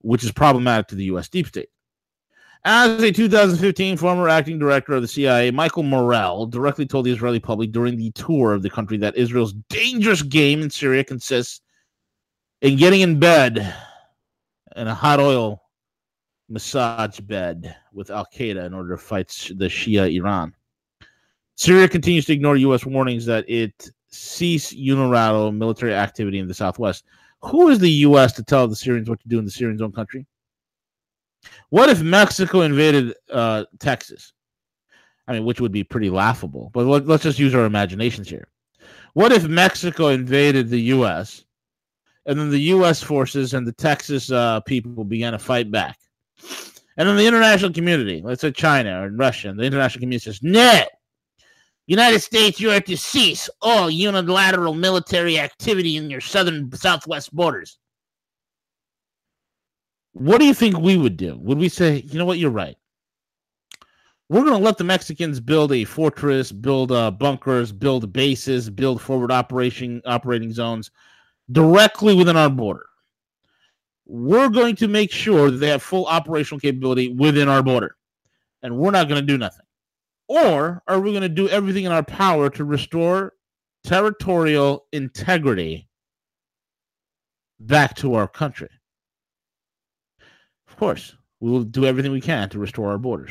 which 0.00 0.22
is 0.22 0.30
problematic 0.30 0.86
to 0.88 0.94
the 0.94 1.06
U.S. 1.06 1.28
deep 1.28 1.48
state. 1.48 1.70
As 2.66 3.02
a 3.02 3.12
2015 3.12 3.98
former 3.98 4.26
acting 4.26 4.58
director 4.58 4.94
of 4.94 5.02
the 5.02 5.08
CIA, 5.08 5.50
Michael 5.50 5.82
Morell 5.82 6.46
directly 6.46 6.86
told 6.86 7.04
the 7.04 7.12
Israeli 7.12 7.38
public 7.38 7.72
during 7.72 7.98
the 7.98 8.10
tour 8.12 8.54
of 8.54 8.62
the 8.62 8.70
country 8.70 8.96
that 8.98 9.16
Israel's 9.16 9.52
dangerous 9.68 10.22
game 10.22 10.62
in 10.62 10.70
Syria 10.70 11.04
consists 11.04 11.60
in 12.62 12.78
getting 12.78 13.02
in 13.02 13.20
bed 13.20 13.74
in 14.76 14.88
a 14.88 14.94
hot 14.94 15.20
oil 15.20 15.60
massage 16.48 17.20
bed 17.20 17.76
with 17.92 18.10
Al 18.10 18.26
Qaeda 18.34 18.64
in 18.64 18.72
order 18.72 18.96
to 18.96 19.02
fight 19.02 19.28
the 19.56 19.66
Shia 19.66 20.10
Iran. 20.14 20.54
Syria 21.56 21.86
continues 21.86 22.24
to 22.26 22.32
ignore 22.32 22.56
U.S. 22.56 22.86
warnings 22.86 23.26
that 23.26 23.44
it 23.46 23.90
cease 24.08 24.72
unilateral 24.72 25.52
military 25.52 25.94
activity 25.94 26.38
in 26.38 26.48
the 26.48 26.54
southwest. 26.54 27.04
Who 27.42 27.68
is 27.68 27.78
the 27.78 27.90
U.S. 27.90 28.32
to 28.32 28.42
tell 28.42 28.66
the 28.66 28.74
Syrians 28.74 29.10
what 29.10 29.20
to 29.20 29.28
do 29.28 29.38
in 29.38 29.44
the 29.44 29.50
Syrians' 29.50 29.82
own 29.82 29.92
country? 29.92 30.26
What 31.70 31.88
if 31.88 32.02
Mexico 32.02 32.60
invaded 32.62 33.14
uh, 33.30 33.64
Texas? 33.80 34.32
I 35.26 35.32
mean, 35.32 35.44
which 35.44 35.60
would 35.60 35.72
be 35.72 35.84
pretty 35.84 36.10
laughable, 36.10 36.70
but 36.74 36.84
let, 36.84 37.08
us 37.08 37.22
just 37.22 37.38
use 37.38 37.54
our 37.54 37.64
imaginations 37.64 38.28
here. 38.28 38.48
What 39.14 39.32
if 39.32 39.46
Mexico 39.48 40.08
invaded 40.08 40.68
the 40.68 40.80
U.S. 40.80 41.44
and 42.26 42.38
then 42.38 42.50
the 42.50 42.58
U.S. 42.58 43.02
forces 43.02 43.54
and 43.54 43.66
the 43.66 43.72
Texas 43.72 44.30
uh, 44.30 44.60
people 44.60 45.04
began 45.04 45.32
to 45.32 45.38
fight 45.38 45.70
back? 45.70 45.98
And 46.96 47.08
then 47.08 47.16
the 47.16 47.26
international 47.26 47.72
community, 47.72 48.22
let's 48.22 48.42
say 48.42 48.52
China 48.52 49.04
or 49.04 49.10
Russia, 49.10 49.48
and 49.48 49.58
the 49.58 49.64
international 49.64 50.00
community 50.00 50.24
says, 50.24 50.40
no, 50.42 50.84
United 51.86 52.20
States, 52.20 52.60
you 52.60 52.70
are 52.70 52.80
to 52.80 52.96
cease 52.96 53.50
all 53.60 53.90
unilateral 53.90 54.74
military 54.74 55.38
activity 55.38 55.96
in 55.96 56.08
your 56.08 56.20
southern 56.20 56.70
southwest 56.72 57.34
borders 57.34 57.78
what 60.14 60.38
do 60.38 60.46
you 60.46 60.54
think 60.54 60.78
we 60.78 60.96
would 60.96 61.16
do? 61.16 61.36
Would 61.40 61.58
we 61.58 61.68
say, 61.68 62.04
you 62.06 62.18
know 62.18 62.24
what, 62.24 62.38
you're 62.38 62.50
right? 62.50 62.76
We're 64.28 64.42
going 64.42 64.56
to 64.56 64.64
let 64.64 64.78
the 64.78 64.84
Mexicans 64.84 65.40
build 65.40 65.72
a 65.72 65.84
fortress, 65.84 66.50
build 66.50 66.92
uh, 66.92 67.10
bunkers, 67.10 67.72
build 67.72 68.12
bases, 68.12 68.70
build 68.70 69.02
forward 69.02 69.30
operation 69.30 70.00
operating 70.06 70.52
zones 70.52 70.90
directly 71.52 72.14
within 72.14 72.36
our 72.36 72.48
border. 72.48 72.86
We're 74.06 74.48
going 74.48 74.76
to 74.76 74.88
make 74.88 75.10
sure 75.10 75.50
that 75.50 75.58
they 75.58 75.68
have 75.68 75.82
full 75.82 76.06
operational 76.06 76.60
capability 76.60 77.12
within 77.12 77.48
our 77.48 77.62
border, 77.62 77.96
and 78.62 78.76
we're 78.76 78.92
not 78.92 79.08
going 79.08 79.20
to 79.20 79.26
do 79.26 79.36
nothing. 79.36 79.66
Or 80.28 80.82
are 80.86 81.00
we 81.00 81.10
going 81.10 81.22
to 81.22 81.28
do 81.28 81.48
everything 81.48 81.84
in 81.84 81.92
our 81.92 82.04
power 82.04 82.48
to 82.50 82.64
restore 82.64 83.34
territorial 83.82 84.86
integrity 84.92 85.88
back 87.60 87.94
to 87.96 88.14
our 88.14 88.28
country? 88.28 88.68
Of 90.74 90.78
course, 90.80 91.14
we 91.38 91.52
will 91.52 91.62
do 91.62 91.86
everything 91.86 92.10
we 92.10 92.20
can 92.20 92.48
to 92.48 92.58
restore 92.58 92.90
our 92.90 92.98
borders. 92.98 93.30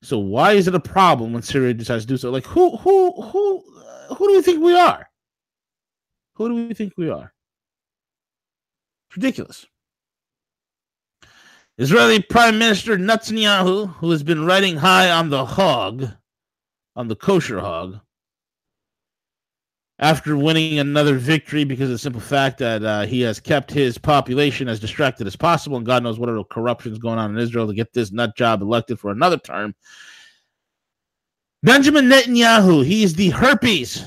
So 0.00 0.16
why 0.16 0.52
is 0.52 0.68
it 0.68 0.76
a 0.76 0.80
problem 0.80 1.32
when 1.32 1.42
Syria 1.42 1.74
decides 1.74 2.04
to 2.04 2.08
do 2.08 2.16
so? 2.16 2.30
Like 2.30 2.46
who 2.46 2.76
who 2.76 3.20
who 3.20 3.64
uh, 3.80 4.14
who 4.14 4.28
do 4.28 4.36
we 4.36 4.42
think 4.42 4.62
we 4.62 4.78
are? 4.78 5.10
Who 6.34 6.48
do 6.48 6.54
we 6.54 6.72
think 6.72 6.92
we 6.96 7.10
are? 7.10 7.32
It's 9.08 9.16
ridiculous. 9.16 9.66
Israeli 11.78 12.22
Prime 12.22 12.60
Minister 12.60 12.96
Netanyahu, 12.96 13.96
who 13.96 14.12
has 14.12 14.22
been 14.22 14.46
riding 14.46 14.76
high 14.76 15.10
on 15.10 15.30
the 15.30 15.44
hog, 15.44 16.12
on 16.94 17.08
the 17.08 17.16
kosher 17.16 17.58
hog, 17.58 17.98
after 19.98 20.36
winning 20.36 20.78
another 20.78 21.16
victory 21.16 21.64
because 21.64 21.88
of 21.88 21.94
the 21.94 21.98
simple 21.98 22.20
fact 22.20 22.58
that 22.58 22.84
uh, 22.84 23.06
he 23.06 23.20
has 23.22 23.40
kept 23.40 23.70
his 23.70 23.96
population 23.96 24.68
as 24.68 24.78
distracted 24.78 25.26
as 25.26 25.36
possible, 25.36 25.76
and 25.76 25.86
God 25.86 26.02
knows 26.02 26.18
what 26.18 26.28
other 26.28 26.44
corruption 26.44 26.92
is 26.92 26.98
going 26.98 27.18
on 27.18 27.30
in 27.30 27.38
Israel 27.38 27.66
to 27.66 27.74
get 27.74 27.92
this 27.92 28.12
nut 28.12 28.36
job 28.36 28.60
elected 28.60 29.00
for 29.00 29.10
another 29.10 29.38
term. 29.38 29.74
Benjamin 31.62 32.06
Netanyahu, 32.06 32.84
he's 32.84 33.14
the 33.14 33.30
herpes 33.30 34.04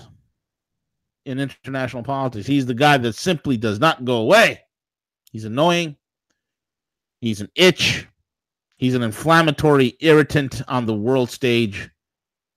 in 1.25 1.39
international 1.39 2.03
politics. 2.03 2.47
He's 2.47 2.65
the 2.65 2.73
guy 2.73 2.97
that 2.97 3.15
simply 3.15 3.57
does 3.57 3.79
not 3.79 4.05
go 4.05 4.17
away. 4.17 4.61
He's 5.31 5.45
annoying. 5.45 5.95
He's 7.21 7.41
an 7.41 7.49
itch. 7.55 8.07
He's 8.77 8.95
an 8.95 9.01
inflammatory 9.01 9.97
irritant 9.99 10.61
on 10.67 10.85
the 10.85 10.93
world 10.93 11.29
stage, 11.29 11.89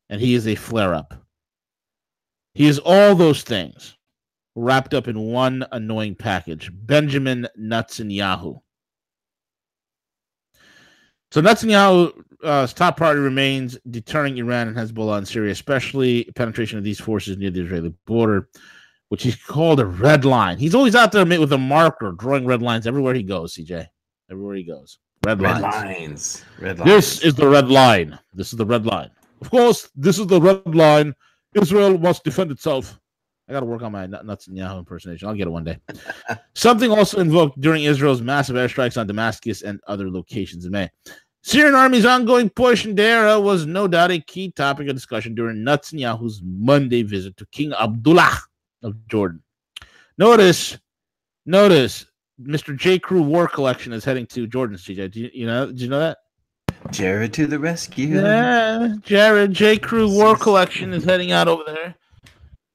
and 0.09 0.21
he 0.21 0.35
is 0.35 0.47
a 0.47 0.55
flare 0.55 0.95
up. 0.95 1.22
He 2.55 2.67
is 2.67 2.79
all 2.79 3.15
those 3.15 3.43
things 3.43 3.97
wrapped 4.55 4.95
up 4.95 5.09
in 5.09 5.19
one 5.19 5.65
annoying 5.73 6.15
package 6.15 6.71
Benjamin 6.73 7.49
Netanyahu. 7.59 8.61
So 11.31 11.41
Netanyahu's 11.41 12.13
uh, 12.43 12.67
top 12.67 12.99
priority 12.99 13.23
remains 13.23 13.79
deterring 13.91 14.37
Iran 14.37 14.69
and 14.69 14.77
Hezbollah 14.77 15.19
in 15.19 15.25
Syria, 15.25 15.53
especially 15.53 16.25
penetration 16.35 16.77
of 16.77 16.85
these 16.85 17.01
forces 17.01 17.39
near 17.39 17.51
the 17.51 17.63
Israeli 17.63 17.95
border, 18.07 18.49
which 19.09 19.23
he's 19.23 19.37
called 19.37 19.81
a 19.81 19.87
red 19.87 20.27
line. 20.27 20.59
He's 20.59 20.75
always 20.75 20.95
out 20.95 21.13
there 21.13 21.25
with 21.25 21.53
a 21.53 21.59
marker, 21.59 22.13
drawing 22.13 22.45
red 22.45 22.61
lines 22.61 22.87
everywhere 22.87 23.15
he 23.15 23.23
goes, 23.23 23.55
CJ. 23.55 23.87
Everywhere 24.31 24.57
he 24.57 24.65
goes. 24.65 24.99
Red, 25.25 25.41
red 25.41 25.63
lines. 25.63 25.75
lines. 25.85 26.45
Red 26.61 26.79
lines. 26.81 26.91
This 26.91 27.23
is 27.23 27.35
the 27.35 27.49
red 27.49 27.69
line. 27.69 28.19
This 28.35 28.53
is 28.53 28.59
the 28.59 28.67
red 28.67 28.85
line. 28.85 29.11
Of 29.41 29.51
course, 29.51 29.89
this 29.97 30.19
is 30.19 30.27
the 30.27 30.41
red 30.41 30.75
line 30.75 31.15
Israel 31.55 31.99
must 31.99 32.25
defend 32.25 32.51
itself. 32.51 32.99
I 33.49 33.53
got 33.53 33.61
to 33.61 33.67
work 33.67 33.83
on 33.83 33.93
my 33.93 34.07
Netanyahu 34.07 34.79
impersonation. 34.79 35.29
I'll 35.29 35.35
get 35.35 35.47
it 35.47 35.51
one 35.51 35.65
day. 35.65 35.79
Something 36.55 36.91
also 36.91 37.21
invoked 37.21 37.61
during 37.61 37.85
Israel's 37.85 38.23
massive 38.23 38.57
airstrikes 38.57 38.99
on 38.99 39.07
Damascus 39.07 39.63
and 39.63 39.81
other 39.87 40.11
locations 40.11 40.65
in 40.65 40.73
May. 40.73 40.89
Syrian 41.43 41.75
army's 41.75 42.05
ongoing 42.05 42.49
push 42.49 42.87
in 42.87 42.95
Daraa 42.95 43.43
was 43.43 43.67
no 43.67 43.89
doubt 43.89 44.13
a 44.13 44.21
key 44.21 44.53
topic 44.53 44.89
of 44.89 44.95
discussion 44.95 45.35
during 45.35 45.59
Netanyahu's 45.59 46.41
Monday 46.45 47.03
visit 47.03 47.37
to 47.37 47.47
King 47.47 47.73
Abdullah 47.73 48.39
of 48.85 48.95
Jordan. 49.09 49.43
Notice, 50.19 50.79
notice, 51.45 52.07
Mr. 52.41 52.77
J. 52.77 52.99
Crew 53.01 53.23
War 53.23 53.49
Collection 53.49 53.93
is 53.93 54.05
heading 54.05 54.27
to 54.27 54.47
Jordan. 54.47 54.77
CJ, 54.77 55.11
do 55.11 55.21
you, 55.21 55.31
you 55.35 55.47
know? 55.47 55.67
Did 55.67 55.81
you 55.81 55.89
know 55.89 55.99
that? 55.99 56.19
Jared 56.91 57.33
to 57.35 57.47
the 57.47 57.59
rescue. 57.59 58.21
Yeah, 58.21 58.95
Jared 59.03 59.53
J. 59.53 59.79
Crew 59.79 60.13
War 60.13 60.37
Collection 60.37 60.93
is 60.93 61.05
heading 61.05 61.33
out 61.33 61.49
over 61.49 61.63
there. 61.67 61.95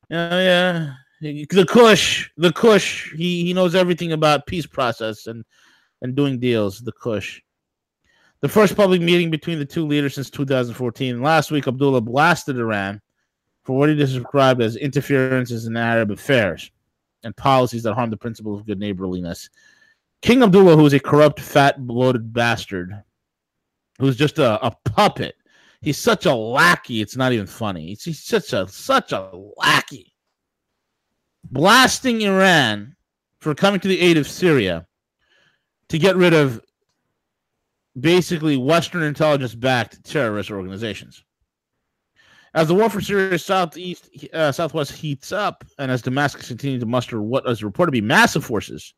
Oh 0.10 0.40
yeah, 0.40 0.94
the 1.22 1.66
Kush, 1.66 2.30
the 2.38 2.54
Kush. 2.54 3.14
He 3.14 3.46
he 3.46 3.54
knows 3.54 3.76
everything 3.76 4.14
about 4.14 4.48
peace 4.48 4.66
process 4.66 5.28
and 5.28 5.44
and 6.02 6.16
doing 6.16 6.40
deals. 6.40 6.80
The 6.80 6.92
Kush. 6.92 7.42
The 8.40 8.50
first 8.50 8.76
public 8.76 9.02
meeting 9.02 9.32
between 9.32 9.58
the 9.58 9.66
two 9.66 9.88
leaders 9.88 10.16
since 10.16 10.30
2014. 10.30 11.22
Last 11.22 11.50
week, 11.50 11.68
Abdullah 11.68 12.02
blasted 12.02 12.58
Iran 12.58 13.02
for 13.64 13.78
what 13.78 13.90
he 13.90 13.96
described 13.96 14.62
as 14.62 14.76
interferences 14.76 15.66
in 15.66 15.76
Arab 15.76 16.12
affairs 16.12 16.70
and 17.24 17.36
policies 17.36 17.84
that 17.84 17.96
harm 17.96 18.12
the 18.12 18.18
principles 18.18 18.60
of 18.60 18.68
good 18.68 18.80
neighborliness. 18.80 19.50
King 20.22 20.44
Abdullah, 20.44 20.76
who 20.76 20.86
is 20.86 20.94
a 20.94 21.00
corrupt, 21.00 21.40
fat, 21.40 21.86
bloated 21.86 22.32
bastard, 22.32 23.04
who's 24.00 24.16
just 24.16 24.40
a, 24.40 24.66
a 24.66 24.76
puppet. 24.86 25.36
He's 25.82 25.98
such 25.98 26.26
a 26.26 26.34
lackey. 26.34 27.02
It's 27.02 27.16
not 27.16 27.34
even 27.34 27.48
funny. 27.48 27.88
He's, 27.88 28.04
he's 28.04 28.24
such 28.24 28.54
a 28.54 28.68
such 28.68 29.12
a 29.12 29.30
lackey. 29.58 30.14
Blasting 31.44 32.22
Iran 32.22 32.96
for 33.40 33.56
coming 33.56 33.80
to 33.80 33.88
the 33.88 34.00
aid 34.00 34.18
of 34.18 34.28
Syria 34.28 34.86
to 35.90 35.98
get 35.98 36.16
rid 36.16 36.34
of 36.34 36.62
basically 38.00 38.58
Western 38.58 39.04
intelligence 39.04 39.56
backed 39.56 40.04
terrorist 40.04 40.52
organizations. 40.52 41.24
As 42.54 42.68
the 42.68 42.76
war 42.76 42.90
for 42.90 43.02
Syria's 43.02 43.46
southeast, 43.46 44.10
uh, 44.34 44.52
southwest 44.52 44.92
heats 44.92 45.32
up, 45.32 45.64
and 45.78 45.92
as 45.92 46.02
Damascus 46.02 46.48
continues 46.48 46.82
to 46.82 46.88
muster 46.88 47.22
what 47.22 47.48
is 47.48 47.64
reported 47.64 47.92
to 47.92 48.02
be 48.02 48.06
massive 48.06 48.44
forces 48.44 48.94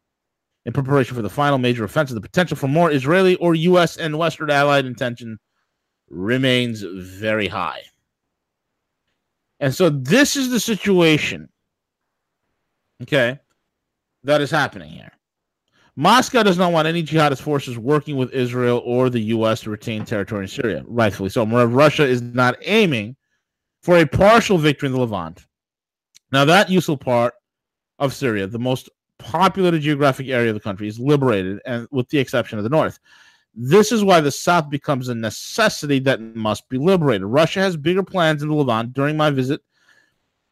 in 0.69 0.73
preparation 0.73 1.15
for 1.15 1.21
the 1.23 1.29
final 1.29 1.57
major 1.57 1.83
offensive, 1.83 2.15
the 2.15 2.21
potential 2.21 2.55
for 2.55 2.67
more 2.67 2.91
Israeli 2.91 3.35
or 3.37 3.55
U.S. 3.55 3.97
and 3.97 4.17
Western 4.17 4.51
allied 4.51 4.85
intention 4.85 5.39
remains 6.09 6.83
very 6.83 7.47
high. 7.47 7.81
And 9.59 9.73
so 9.73 9.89
this 9.89 10.35
is 10.35 10.51
the 10.51 10.59
situation, 10.59 11.49
okay, 13.01 13.39
that 14.23 14.41
is 14.41 14.51
happening 14.51 14.91
here. 14.91 15.11
Moscow 15.95 16.43
does 16.43 16.57
not 16.57 16.71
want 16.71 16.87
any 16.87 17.03
jihadist 17.03 17.41
forces 17.41 17.77
working 17.77 18.15
with 18.15 18.31
Israel 18.31 18.81
or 18.85 19.09
the 19.09 19.19
U.S. 19.19 19.61
to 19.61 19.71
retain 19.71 20.05
territory 20.05 20.43
in 20.43 20.47
Syria, 20.47 20.83
rightfully 20.87 21.29
so. 21.29 21.45
Russia 21.45 22.05
is 22.05 22.21
not 22.21 22.55
aiming 22.61 23.15
for 23.81 23.97
a 23.97 24.05
partial 24.05 24.57
victory 24.57 24.87
in 24.87 24.93
the 24.93 24.99
Levant. 24.99 25.45
Now, 26.31 26.45
that 26.45 26.69
useful 26.69 26.95
part 26.95 27.33
of 27.97 28.13
Syria, 28.13 28.45
the 28.45 28.59
most 28.59 28.87
populated 29.19 29.79
geographic 29.79 30.27
area 30.27 30.49
of 30.49 30.55
the 30.55 30.59
country, 30.59 30.87
is 30.87 30.99
liberated, 30.99 31.59
and 31.65 31.87
with 31.91 32.09
the 32.09 32.17
exception 32.17 32.57
of 32.57 32.63
the 32.63 32.69
north. 32.69 32.99
This 33.53 33.91
is 33.91 34.03
why 34.03 34.21
the 34.21 34.31
South 34.31 34.69
becomes 34.69 35.09
a 35.09 35.15
necessity 35.15 35.99
that 35.99 36.21
must 36.21 36.67
be 36.69 36.77
liberated. 36.77 37.25
Russia 37.25 37.59
has 37.59 37.77
bigger 37.77 38.03
plans 38.03 38.41
in 38.41 38.49
the 38.49 38.55
Levant. 38.55 38.93
During 38.93 39.17
my 39.17 39.29
visit 39.29 39.61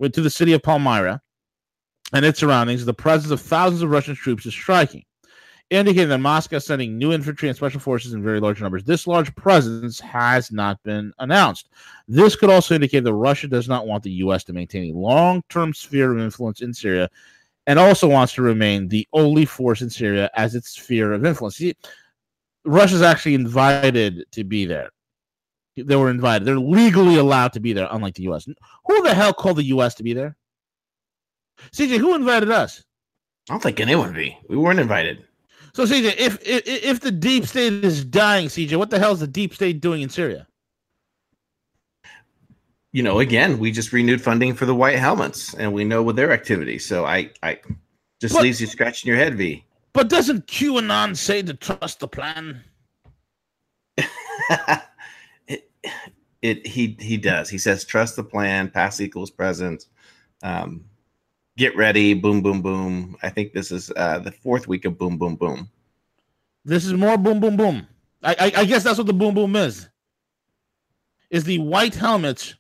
to 0.02 0.22
the 0.22 0.30
city 0.30 0.54
of 0.54 0.62
Palmyra 0.62 1.22
and 2.14 2.26
its 2.26 2.40
surroundings, 2.40 2.86
the 2.86 2.94
presence 2.94 3.32
of 3.32 3.42
thousands 3.42 3.82
of 3.82 3.90
Russian 3.90 4.16
troops 4.16 4.46
is 4.46 4.54
striking 4.54 5.04
indicating 5.70 6.10
that 6.10 6.20
Moscow 6.20 6.58
is 6.58 6.66
sending 6.66 6.98
new 6.98 7.12
infantry 7.12 7.50
and 7.50 7.56
special 7.56 7.80
forces 7.80 8.14
in 8.14 8.24
very 8.24 8.40
large 8.40 8.62
numbers. 8.62 8.84
This 8.84 9.08
large 9.08 9.34
presence 9.36 10.00
has 10.00 10.52
not 10.52 10.82
been 10.84 11.12
announced. 11.20 11.70
This 12.08 12.36
could 12.36 12.50
also 12.50 12.76
indicate 12.76 13.04
that 13.04 13.14
Russia 13.14 13.48
does 13.48 13.68
not 13.68 13.86
want 13.86 14.04
the 14.04 14.12
U.S. 14.12 14.44
to 14.46 14.54
maintain 14.54 14.94
a 14.94 14.98
long 14.98 15.44
term 15.50 15.74
sphere 15.74 16.14
of 16.14 16.20
influence 16.20 16.62
in 16.62 16.74
Syria 16.74 17.10
and 17.68 17.78
also 17.78 18.08
wants 18.08 18.34
to 18.34 18.42
remain 18.42 18.88
the 18.88 19.08
only 19.14 19.46
force 19.46 19.82
in 19.82 19.90
Syria 19.90 20.32
as 20.36 20.56
its 20.56 20.70
sphere 20.70 21.12
of 21.14 21.26
influence. 21.26 21.58
See, 21.58 21.76
Russia's 22.66 23.02
actually 23.02 23.36
invited 23.36 24.24
to 24.32 24.44
be 24.44 24.66
there. 24.66 24.90
They 25.76 25.96
were 25.96 26.10
invited. 26.10 26.46
They're 26.46 26.58
legally 26.58 27.18
allowed 27.18 27.54
to 27.54 27.60
be 27.60 27.74
there, 27.74 27.88
unlike 27.92 28.16
the 28.16 28.24
U.S. 28.24 28.48
Who 28.86 29.04
the 29.04 29.14
hell 29.14 29.34
called 29.34 29.58
the 29.58 29.66
U.S. 29.66 29.94
to 29.96 30.04
be 30.04 30.14
there? 30.14 30.36
CJ, 31.72 31.98
who 31.98 32.16
invited 32.16 32.50
us? 32.50 32.84
I 33.50 33.54
don't 33.54 33.62
think 33.62 33.80
anyone 33.80 34.14
be. 34.14 34.38
We 34.50 34.58
weren't 34.58 34.80
invited. 34.80 35.26
So, 35.74 35.86
CJ, 35.86 36.16
if, 36.18 36.40
if 36.42 36.66
if 36.66 37.00
the 37.02 37.12
deep 37.12 37.46
state 37.46 37.86
is 37.86 38.04
dying, 38.04 38.48
CJ, 38.48 38.78
what 38.78 38.90
the 38.90 38.98
hell 38.98 39.12
is 39.12 39.20
the 39.20 39.28
deep 39.28 39.54
state 39.54 39.80
doing 39.80 40.02
in 40.02 40.10
Syria? 40.10 40.47
You 42.94 43.03
know, 43.03 43.20
again, 43.20 43.60
we 43.60 43.72
just 43.72 43.91
renewed 43.91 44.22
funding 44.22 44.53
for 44.53 44.65
the 44.65 44.74
White 44.74 44.98
Helmets, 44.98 45.53
and 45.53 45.74
we 45.74 45.84
know 45.84 46.01
with 46.01 46.15
their 46.15 46.32
activity. 46.32 46.79
So, 46.79 47.06
I, 47.06 47.32
I 47.44 47.60
just 48.22 48.34
but, 48.34 48.44
leaves 48.44 48.62
you 48.62 48.67
scratching 48.67 49.08
your 49.08 49.17
head, 49.17 49.36
V. 49.36 49.63
But 49.94 50.10
doesn't 50.10 50.48
QAnon 50.48 51.15
say 51.15 51.41
to 51.41 51.53
trust 51.53 52.00
the 52.00 52.08
plan? 52.08 52.63
it, 55.48 55.70
it 56.41 56.67
he 56.67 56.96
he 57.00 57.17
does. 57.17 57.50
He 57.50 57.58
says 57.58 57.84
trust 57.84 58.15
the 58.15 58.24
plan. 58.24 58.70
Past 58.70 59.01
equals 59.01 59.32
present. 59.32 59.88
Um, 60.44 60.86
get 61.58 61.75
ready, 61.75 62.13
boom, 62.13 62.41
boom, 62.41 62.62
boom. 62.62 63.17
I 63.24 63.29
think 63.29 63.53
this 63.53 63.72
is 63.72 63.91
uh, 63.96 64.20
the 64.20 64.32
fourth 64.32 64.67
week 64.67 64.86
of 64.86 64.98
boom, 64.98 65.17
boom, 65.17 65.36
boom. 65.36 65.69
This 66.63 66.86
is 66.86 66.93
more 66.93 67.17
boom, 67.17 67.39
boom, 67.39 67.58
boom. 67.58 67.88
I, 68.23 68.36
I, 68.39 68.62
I 68.62 68.65
guess 68.65 68.84
that's 68.84 68.97
what 68.97 69.08
the 69.08 69.13
boom, 69.13 69.34
boom 69.34 69.56
is. 69.56 69.89
Is 71.30 71.43
the 71.43 71.60
white 71.60 71.95
helmets 71.95 72.56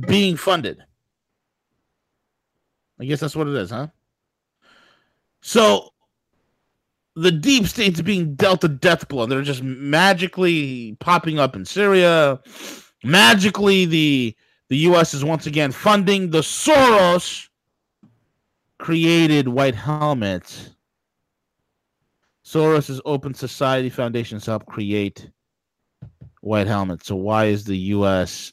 being 0.00 0.36
funded? 0.36 0.82
I 3.00 3.04
guess 3.04 3.20
that's 3.20 3.36
what 3.36 3.48
it 3.48 3.54
is, 3.54 3.70
huh? 3.70 3.88
So 5.40 5.92
the 7.14 7.32
deep 7.32 7.66
state's 7.66 8.00
being 8.02 8.34
dealt 8.34 8.64
a 8.64 8.68
death 8.68 9.08
blow. 9.08 9.26
They're 9.26 9.42
just 9.42 9.62
magically 9.62 10.96
popping 11.00 11.38
up 11.38 11.56
in 11.56 11.64
Syria. 11.64 12.40
Magically, 13.04 13.86
the 13.86 14.36
the 14.68 14.78
U.S. 14.78 15.14
is 15.14 15.24
once 15.24 15.46
again 15.46 15.70
funding 15.72 16.30
the 16.30 16.40
Soros 16.40 17.48
created 18.78 19.48
white 19.48 19.74
helmets. 19.74 20.70
Soros' 22.44 23.00
Open 23.04 23.34
Society 23.34 23.88
Foundations 23.88 24.46
help 24.46 24.66
create 24.66 25.30
white 26.40 26.66
helmets. 26.66 27.06
So 27.06 27.16
why 27.16 27.46
is 27.46 27.64
the 27.64 27.76
U.S. 27.76 28.52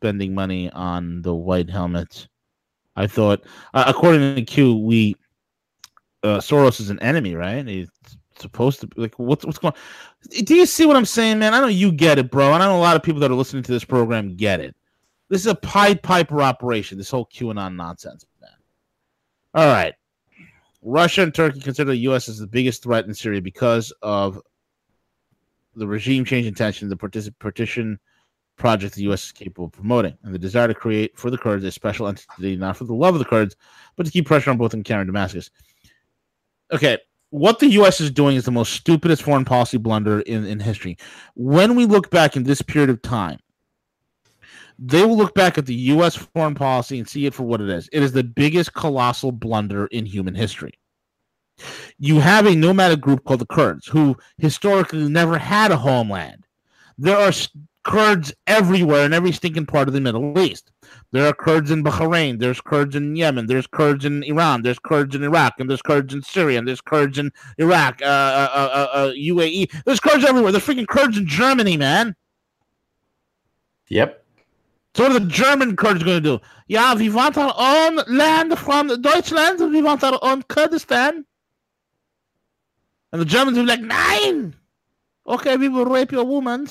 spending 0.00 0.34
money 0.34 0.70
on 0.70 1.20
the 1.20 1.34
white 1.34 1.68
helmets? 1.68 2.26
I 2.96 3.06
thought, 3.06 3.44
uh, 3.74 3.84
according 3.86 4.34
to 4.34 4.42
Q, 4.42 4.76
we 4.76 5.14
uh, 6.22 6.38
Soros 6.38 6.80
is 6.80 6.90
an 6.90 6.98
enemy, 7.00 7.34
right? 7.34 7.66
He's 7.66 7.90
supposed 8.38 8.80
to 8.80 8.86
be 8.86 9.02
like, 9.02 9.18
what's 9.18 9.44
what's 9.44 9.58
going? 9.58 9.74
on? 9.74 10.44
Do 10.44 10.54
you 10.54 10.64
see 10.64 10.86
what 10.86 10.96
I'm 10.96 11.04
saying, 11.04 11.38
man? 11.38 11.52
I 11.52 11.60
know 11.60 11.66
you 11.66 11.92
get 11.92 12.18
it, 12.18 12.30
bro, 12.30 12.54
and 12.54 12.62
I 12.62 12.66
know 12.66 12.76
a 12.76 12.80
lot 12.80 12.96
of 12.96 13.02
people 13.02 13.20
that 13.20 13.30
are 13.30 13.34
listening 13.34 13.62
to 13.64 13.72
this 13.72 13.84
program 13.84 14.36
get 14.36 14.60
it. 14.60 14.74
This 15.28 15.42
is 15.42 15.46
a 15.46 15.54
Pied 15.54 16.02
Piper 16.02 16.42
operation. 16.42 16.98
This 16.98 17.10
whole 17.10 17.26
QAnon 17.26 17.76
nonsense. 17.76 18.24
Man. 18.40 18.50
All 19.54 19.66
right. 19.66 19.94
Russia 20.82 21.22
and 21.22 21.34
Turkey 21.34 21.60
consider 21.60 21.90
the 21.90 21.98
U.S. 21.98 22.28
as 22.28 22.38
the 22.38 22.46
biggest 22.46 22.82
threat 22.82 23.04
in 23.04 23.12
Syria 23.12 23.42
because 23.42 23.92
of 24.02 24.40
the 25.76 25.86
regime 25.86 26.24
change 26.24 26.46
intention, 26.46 26.88
the 26.88 26.96
partition 27.38 27.98
project 28.60 28.94
the 28.94 29.02
U.S. 29.04 29.24
is 29.24 29.32
capable 29.32 29.64
of 29.64 29.72
promoting, 29.72 30.16
and 30.22 30.32
the 30.32 30.38
desire 30.38 30.68
to 30.68 30.74
create 30.74 31.18
for 31.18 31.30
the 31.30 31.38
Kurds 31.38 31.64
a 31.64 31.72
special 31.72 32.06
entity, 32.06 32.56
not 32.56 32.76
for 32.76 32.84
the 32.84 32.94
love 32.94 33.14
of 33.14 33.18
the 33.18 33.24
Kurds, 33.24 33.56
but 33.96 34.06
to 34.06 34.12
keep 34.12 34.26
pressure 34.26 34.50
on 34.50 34.58
both 34.58 34.72
Ankara 34.72 35.00
and 35.00 35.08
Damascus. 35.08 35.50
Okay, 36.72 36.98
what 37.30 37.58
the 37.58 37.68
U.S. 37.68 38.00
is 38.00 38.10
doing 38.10 38.36
is 38.36 38.44
the 38.44 38.50
most 38.50 38.74
stupidest 38.74 39.22
foreign 39.22 39.44
policy 39.44 39.78
blunder 39.78 40.20
in, 40.20 40.44
in 40.44 40.60
history. 40.60 40.96
When 41.34 41.74
we 41.74 41.86
look 41.86 42.10
back 42.10 42.36
in 42.36 42.44
this 42.44 42.62
period 42.62 42.90
of 42.90 43.02
time, 43.02 43.38
they 44.78 45.04
will 45.04 45.16
look 45.16 45.34
back 45.34 45.58
at 45.58 45.66
the 45.66 45.74
U.S. 45.74 46.16
foreign 46.16 46.54
policy 46.54 46.98
and 46.98 47.08
see 47.08 47.26
it 47.26 47.34
for 47.34 47.42
what 47.42 47.60
it 47.60 47.68
is. 47.68 47.88
It 47.92 48.02
is 48.02 48.12
the 48.12 48.24
biggest 48.24 48.74
colossal 48.74 49.32
blunder 49.32 49.86
in 49.86 50.06
human 50.06 50.34
history. 50.34 50.74
You 51.98 52.20
have 52.20 52.46
a 52.46 52.54
nomadic 52.54 53.00
group 53.00 53.24
called 53.24 53.40
the 53.40 53.46
Kurds, 53.46 53.86
who 53.86 54.16
historically 54.38 55.08
never 55.08 55.38
had 55.38 55.70
a 55.70 55.76
homeland. 55.76 56.46
There 56.96 57.16
are 57.16 57.32
Kurds 57.82 58.32
everywhere 58.46 59.06
in 59.06 59.12
every 59.12 59.32
stinking 59.32 59.66
part 59.66 59.88
of 59.88 59.94
the 59.94 60.00
Middle 60.00 60.38
East. 60.38 60.70
There 61.12 61.26
are 61.26 61.32
Kurds 61.32 61.70
in 61.70 61.82
Bahrain, 61.82 62.38
there's 62.38 62.60
Kurds 62.60 62.94
in 62.94 63.16
Yemen, 63.16 63.46
there's 63.46 63.66
Kurds 63.66 64.04
in 64.04 64.22
Iran, 64.24 64.62
there's 64.62 64.78
Kurds 64.78 65.14
in 65.14 65.22
Iraq, 65.22 65.58
and 65.58 65.70
there's 65.70 65.82
Kurds 65.82 66.12
in 66.12 66.22
Syria, 66.22 66.58
and 66.58 66.68
there's 66.68 66.80
Kurds 66.80 67.18
in 67.18 67.32
Iraq, 67.58 68.02
uh, 68.02 68.04
uh, 68.04 68.88
uh, 68.92 69.12
UAE. 69.12 69.82
There's 69.84 70.00
Kurds 70.00 70.24
everywhere. 70.24 70.52
There's 70.52 70.64
freaking 70.64 70.86
Kurds 70.86 71.16
in 71.16 71.26
Germany, 71.26 71.76
man. 71.76 72.14
Yep. 73.88 74.24
So 74.94 75.04
what 75.04 75.12
are 75.12 75.18
the 75.20 75.26
German 75.26 75.76
Kurds 75.76 76.02
going 76.02 76.22
to 76.22 76.38
do? 76.38 76.44
Yeah, 76.66 76.94
we 76.94 77.08
want 77.08 77.38
our 77.38 77.54
own 77.56 78.00
land 78.08 78.58
from 78.58 78.88
Deutschland. 79.00 79.58
We 79.58 79.82
want 79.82 80.04
our 80.04 80.18
own 80.22 80.42
Kurdistan. 80.44 81.24
And 83.12 83.20
the 83.20 83.26
Germans 83.26 83.56
will 83.56 83.64
be 83.64 83.70
like, 83.70 83.80
nine. 83.80 84.54
Okay, 85.26 85.56
we 85.56 85.68
will 85.68 85.86
rape 85.86 86.12
your 86.12 86.24
women. 86.24 86.68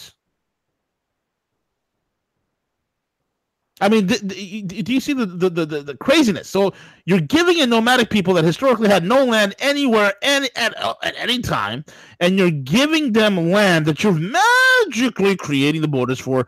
I 3.82 3.90
mean, 3.90 4.08
th- 4.08 4.28
th- 4.28 4.84
do 4.84 4.94
you 4.94 5.00
see 5.00 5.14
the, 5.14 5.26
the, 5.26 5.50
the, 5.50 5.66
the, 5.66 5.96
craziness? 5.98 6.50
So 6.50 6.74
you're 7.06 7.22
giving 7.22 7.62
a 7.62 7.66
nomadic 7.66 8.10
people 8.10 8.34
that 8.34 8.44
historically 8.44 8.90
had 8.90 9.06
no 9.06 9.24
land 9.24 9.56
anywhere, 9.60 10.14
any 10.22 10.50
at, 10.56 10.78
uh, 10.82 10.96
at 11.02 11.16
any 11.18 11.40
time, 11.40 11.86
and 12.20 12.38
you're 12.38 12.52
giving 12.52 13.14
them 13.14 13.52
land 13.52 13.86
that 13.86 14.04
you're 14.04 14.20
magically 14.20 15.36
creating 15.36 15.82
the 15.82 15.88
borders 15.88 16.20
for 16.20 16.48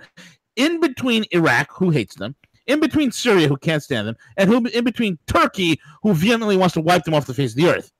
in 0.57 0.81
between 0.81 1.23
Iraq, 1.31 1.69
who 1.71 1.89
hates 1.89 2.15
them, 2.15 2.35
in 2.67 2.79
between 2.79 3.11
Syria, 3.11 3.47
who 3.47 3.57
can't 3.57 3.81
stand 3.81 4.07
them, 4.07 4.17
and 4.35 4.49
who 4.49 4.65
in 4.67 4.83
between 4.83 5.17
Turkey, 5.27 5.79
who 6.03 6.13
vehemently 6.13 6.57
wants 6.57 6.73
to 6.73 6.81
wipe 6.81 7.05
them 7.05 7.13
off 7.13 7.25
the 7.25 7.33
face 7.33 7.51
of 7.51 7.57
the 7.57 7.69
earth. 7.69 7.91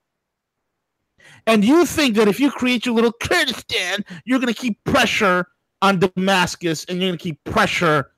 And 1.46 1.64
you 1.64 1.86
think 1.86 2.16
that 2.16 2.28
if 2.28 2.38
you 2.38 2.50
create 2.50 2.86
your 2.86 2.94
little 2.94 3.12
Kurdistan, 3.12 4.04
you're 4.24 4.38
going 4.38 4.52
to 4.52 4.60
keep 4.60 4.82
pressure 4.84 5.46
on 5.80 5.98
Damascus 5.98 6.84
and 6.84 6.98
you're 6.98 7.08
going 7.08 7.18
to 7.18 7.22
keep 7.22 7.42
pressure 7.44 8.11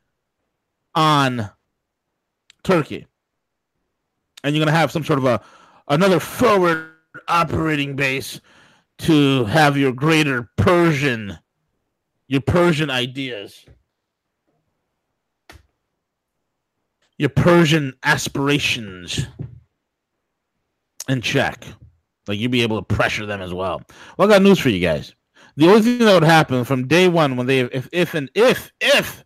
on 0.94 1.50
Turkey. 2.62 3.06
And 4.42 4.54
you're 4.54 4.64
going 4.64 4.72
to 4.72 4.78
have 4.78 4.92
some 4.92 5.04
sort 5.04 5.18
of 5.18 5.24
a 5.24 5.40
another 5.88 6.20
forward 6.20 6.90
operating 7.28 7.96
base 7.96 8.40
to 8.98 9.44
have 9.46 9.76
your 9.76 9.92
greater 9.92 10.50
Persian 10.56 11.38
your 12.28 12.40
Persian 12.40 12.90
ideas, 12.90 13.64
your 17.18 17.28
Persian 17.28 17.94
aspirations 18.02 19.26
in 21.08 21.20
check. 21.20 21.64
Like 22.26 22.38
you'd 22.38 22.50
be 22.50 22.62
able 22.62 22.82
to 22.82 22.94
pressure 22.94 23.26
them 23.26 23.42
as 23.42 23.52
well. 23.52 23.82
Well, 24.16 24.28
I 24.28 24.34
got 24.34 24.42
news 24.42 24.58
for 24.58 24.70
you 24.70 24.80
guys. 24.80 25.14
The 25.56 25.68
only 25.68 25.82
thing 25.82 25.98
that 25.98 26.14
would 26.14 26.24
happen 26.24 26.64
from 26.64 26.88
day 26.88 27.08
one 27.08 27.36
when 27.36 27.46
they 27.46 27.60
if 27.60 27.88
if 27.92 28.14
and 28.14 28.30
if 28.34 28.72
if 28.80 29.23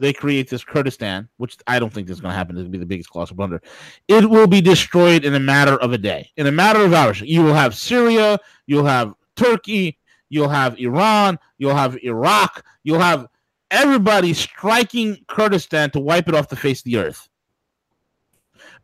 they 0.00 0.12
create 0.12 0.48
this 0.48 0.64
Kurdistan, 0.64 1.28
which 1.36 1.56
I 1.66 1.78
don't 1.78 1.92
think 1.92 2.08
is 2.08 2.20
going 2.20 2.32
to 2.32 2.36
happen. 2.36 2.56
It's 2.56 2.62
going 2.62 2.72
to 2.72 2.78
be 2.78 2.82
the 2.82 2.86
biggest 2.86 3.10
colossal 3.10 3.36
blunder. 3.36 3.62
It 4.08 4.28
will 4.28 4.46
be 4.46 4.60
destroyed 4.60 5.24
in 5.24 5.34
a 5.34 5.40
matter 5.40 5.78
of 5.78 5.92
a 5.92 5.98
day, 5.98 6.30
in 6.36 6.46
a 6.46 6.52
matter 6.52 6.80
of 6.80 6.92
hours. 6.92 7.20
You 7.20 7.42
will 7.42 7.54
have 7.54 7.74
Syria, 7.74 8.38
you'll 8.66 8.86
have 8.86 9.14
Turkey, 9.36 9.98
you'll 10.30 10.48
have 10.48 10.78
Iran, 10.78 11.38
you'll 11.58 11.76
have 11.76 11.96
Iraq, 12.02 12.64
you'll 12.82 13.00
have 13.00 13.28
everybody 13.70 14.32
striking 14.32 15.18
Kurdistan 15.28 15.90
to 15.90 16.00
wipe 16.00 16.28
it 16.28 16.34
off 16.34 16.48
the 16.48 16.56
face 16.56 16.80
of 16.80 16.84
the 16.84 16.96
earth. 16.96 17.28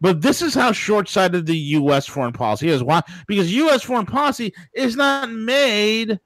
But 0.01 0.21
this 0.21 0.43
is 0.43 0.55
how 0.55 0.73
short 0.73 1.09
sighted 1.09 1.47
the 1.47 1.57
U.S. 1.57 2.07
foreign 2.07 2.35
policy 2.35 2.69
is. 2.69 2.83
Why? 2.83 3.01
Because 3.27 3.53
U.S. 3.55 3.83
foreign 3.83 4.05
policy 4.05 4.53
is 4.75 4.97
not 4.97 5.31
made 5.31 6.21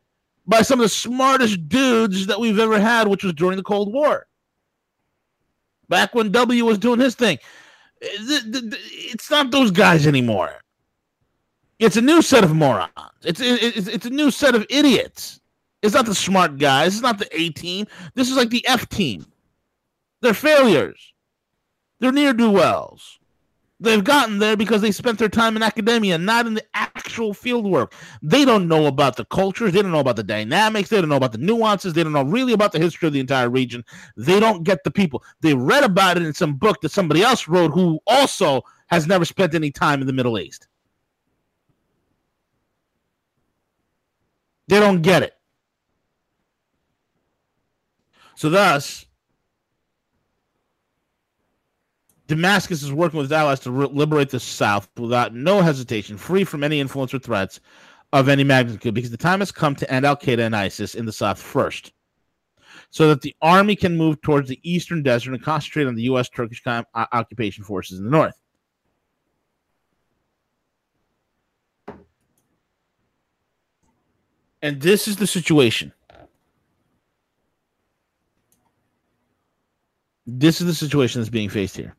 by 0.46 0.62
some 0.62 0.81
of 0.81 0.85
the 0.85 0.88
smartest 0.88 1.68
dudes 1.68 2.26
that 2.26 2.40
we've 2.40 2.59
ever 2.59 2.81
had, 2.81 3.07
which 3.07 3.22
was 3.22 3.35
during 3.35 3.57
the 3.57 3.62
Cold 3.62 3.92
War. 3.92 4.26
Back 5.90 6.14
when 6.14 6.33
W 6.33 6.64
was 6.64 6.79
doing 6.79 7.00
his 7.00 7.14
thing. 7.14 7.38
It's 8.00 9.31
not 9.31 9.50
those 9.50 9.70
guys 9.70 10.07
anymore. 10.07 10.53
It's 11.79 11.96
a 11.96 12.00
new 12.00 12.22
set 12.22 12.44
of 12.44 12.55
morons. 12.55 12.90
It's, 13.22 13.40
it's, 13.40 13.88
it's 13.88 14.07
a 14.07 14.11
new 14.11 14.31
set 14.31 14.55
of 14.55 14.64
idiots. 14.70 15.40
It's 15.83 15.94
not 15.94 16.07
the 16.07 16.14
smart 16.14 16.59
guys. 16.59 16.94
It's 16.94 17.03
not 17.03 17.18
the 17.18 17.29
A 17.38 17.50
team. 17.50 17.87
This 18.14 18.31
is 18.31 18.37
like 18.37 18.50
the 18.50 18.66
F 18.66 18.88
team. 18.88 19.26
They're 20.22 20.33
failures. 20.33 21.12
They're 21.98 22.12
near 22.12 22.33
do 22.33 22.50
wells. 22.50 23.18
They've 23.82 24.04
gotten 24.04 24.38
there 24.38 24.58
because 24.58 24.82
they 24.82 24.92
spent 24.92 25.18
their 25.18 25.30
time 25.30 25.56
in 25.56 25.62
academia, 25.62 26.18
not 26.18 26.46
in 26.46 26.52
the 26.52 26.64
actual 26.74 27.32
field 27.32 27.66
work. 27.66 27.94
They 28.20 28.44
don't 28.44 28.68
know 28.68 28.86
about 28.86 29.16
the 29.16 29.24
cultures. 29.24 29.72
They 29.72 29.80
don't 29.80 29.90
know 29.90 30.00
about 30.00 30.16
the 30.16 30.22
dynamics. 30.22 30.90
They 30.90 31.00
don't 31.00 31.08
know 31.08 31.16
about 31.16 31.32
the 31.32 31.38
nuances. 31.38 31.94
They 31.94 32.02
don't 32.02 32.12
know 32.12 32.22
really 32.22 32.52
about 32.52 32.72
the 32.72 32.78
history 32.78 33.06
of 33.06 33.14
the 33.14 33.20
entire 33.20 33.48
region. 33.48 33.82
They 34.18 34.38
don't 34.38 34.64
get 34.64 34.84
the 34.84 34.90
people. 34.90 35.24
They 35.40 35.54
read 35.54 35.82
about 35.82 36.18
it 36.18 36.24
in 36.24 36.34
some 36.34 36.56
book 36.56 36.82
that 36.82 36.92
somebody 36.92 37.22
else 37.22 37.48
wrote 37.48 37.72
who 37.72 38.00
also 38.06 38.62
has 38.88 39.06
never 39.06 39.24
spent 39.24 39.54
any 39.54 39.70
time 39.70 40.02
in 40.02 40.06
the 40.06 40.12
Middle 40.12 40.38
East. 40.38 40.68
They 44.68 44.78
don't 44.78 45.00
get 45.00 45.22
it. 45.22 45.32
So, 48.34 48.50
thus, 48.50 49.06
Damascus 52.30 52.84
is 52.84 52.92
working 52.92 53.18
with 53.18 53.32
allies 53.32 53.58
to 53.58 53.72
re- 53.72 53.88
liberate 53.90 54.30
the 54.30 54.38
South 54.38 54.88
without 54.96 55.34
no 55.34 55.62
hesitation, 55.62 56.16
free 56.16 56.44
from 56.44 56.62
any 56.62 56.78
influence 56.78 57.12
or 57.12 57.18
threats 57.18 57.58
of 58.12 58.28
any 58.28 58.44
magnitude, 58.44 58.94
because 58.94 59.10
the 59.10 59.16
time 59.16 59.40
has 59.40 59.50
come 59.50 59.74
to 59.74 59.92
end 59.92 60.06
Al 60.06 60.16
Qaeda 60.16 60.38
and 60.38 60.54
ISIS 60.54 60.94
in 60.94 61.06
the 61.06 61.12
South 61.12 61.42
first, 61.42 61.92
so 62.90 63.08
that 63.08 63.22
the 63.22 63.34
army 63.42 63.74
can 63.74 63.96
move 63.96 64.22
towards 64.22 64.48
the 64.48 64.60
eastern 64.62 65.02
desert 65.02 65.34
and 65.34 65.42
concentrate 65.42 65.88
on 65.88 65.96
the 65.96 66.04
U.S. 66.04 66.28
Turkish 66.28 66.62
com- 66.62 66.86
occupation 66.94 67.64
forces 67.64 67.98
in 67.98 68.04
the 68.04 68.10
north. 68.12 68.40
And 74.62 74.80
this 74.80 75.08
is 75.08 75.16
the 75.16 75.26
situation. 75.26 75.92
This 80.28 80.60
is 80.60 80.68
the 80.68 80.74
situation 80.74 81.20
that's 81.20 81.28
being 81.28 81.48
faced 81.48 81.76
here. 81.76 81.96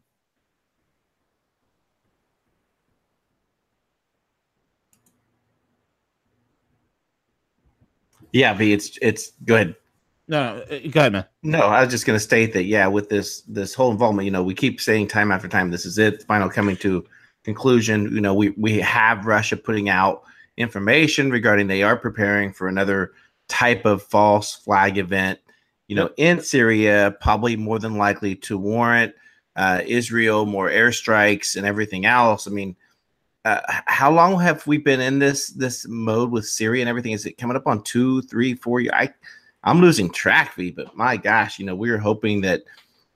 Yeah, 8.31 8.53
V, 8.53 8.73
it's 8.73 8.97
it's 9.01 9.31
go 9.45 9.55
ahead. 9.55 9.75
No, 10.27 10.55
no, 10.55 10.61
uh, 10.61 10.79
go 10.89 10.99
ahead, 11.01 11.11
man. 11.11 11.25
No, 11.43 11.59
I 11.61 11.81
was 11.83 11.91
just 11.91 12.05
going 12.05 12.15
to 12.15 12.23
state 12.23 12.53
that 12.53 12.63
yeah, 12.63 12.87
with 12.87 13.09
this 13.09 13.41
this 13.41 13.73
whole 13.73 13.91
involvement, 13.91 14.25
you 14.25 14.31
know, 14.31 14.43
we 14.43 14.53
keep 14.53 14.79
saying 14.79 15.07
time 15.07 15.31
after 15.31 15.47
time, 15.47 15.71
this 15.71 15.85
is 15.85 15.97
it, 15.97 16.23
final 16.23 16.49
coming 16.49 16.77
to 16.77 17.05
conclusion. 17.43 18.13
You 18.13 18.21
know, 18.21 18.33
we 18.33 18.49
we 18.51 18.79
have 18.79 19.25
Russia 19.25 19.57
putting 19.57 19.89
out 19.89 20.23
information 20.57 21.31
regarding 21.31 21.67
they 21.67 21.83
are 21.83 21.97
preparing 21.97 22.53
for 22.53 22.67
another 22.67 23.11
type 23.47 23.85
of 23.85 24.03
false 24.03 24.55
flag 24.55 24.97
event. 24.97 25.39
You 25.87 25.95
know, 25.97 26.09
in 26.15 26.39
Syria, 26.41 27.15
probably 27.19 27.57
more 27.57 27.79
than 27.79 27.97
likely 27.97 28.35
to 28.35 28.57
warrant 28.57 29.13
uh, 29.57 29.81
Israel 29.85 30.45
more 30.45 30.69
airstrikes 30.69 31.57
and 31.57 31.65
everything 31.65 32.05
else. 32.05 32.47
I 32.47 32.51
mean, 32.51 32.75
uh, 33.43 33.61
how 33.67 34.11
long 34.11 34.39
have 34.39 34.65
we 34.67 34.77
been 34.77 35.01
in 35.01 35.19
this 35.19 35.47
this 35.47 35.87
mode 35.87 36.31
with 36.31 36.45
Syria 36.45 36.81
and 36.81 36.89
everything? 36.89 37.13
Is 37.13 37.25
it 37.25 37.37
coming 37.37 37.57
up 37.57 37.67
on 37.67 37.83
two, 37.83 38.21
three, 38.23 38.53
four 38.53 38.79
years? 38.79 38.93
I 38.95 39.13
I'm 39.63 39.81
losing 39.81 40.11
track, 40.11 40.55
V. 40.55 40.71
But 40.71 40.95
my 40.95 41.17
gosh, 41.17 41.57
you 41.57 41.65
know, 41.65 41.75
we 41.75 41.89
were 41.89 41.97
hoping 41.97 42.41
that 42.41 42.63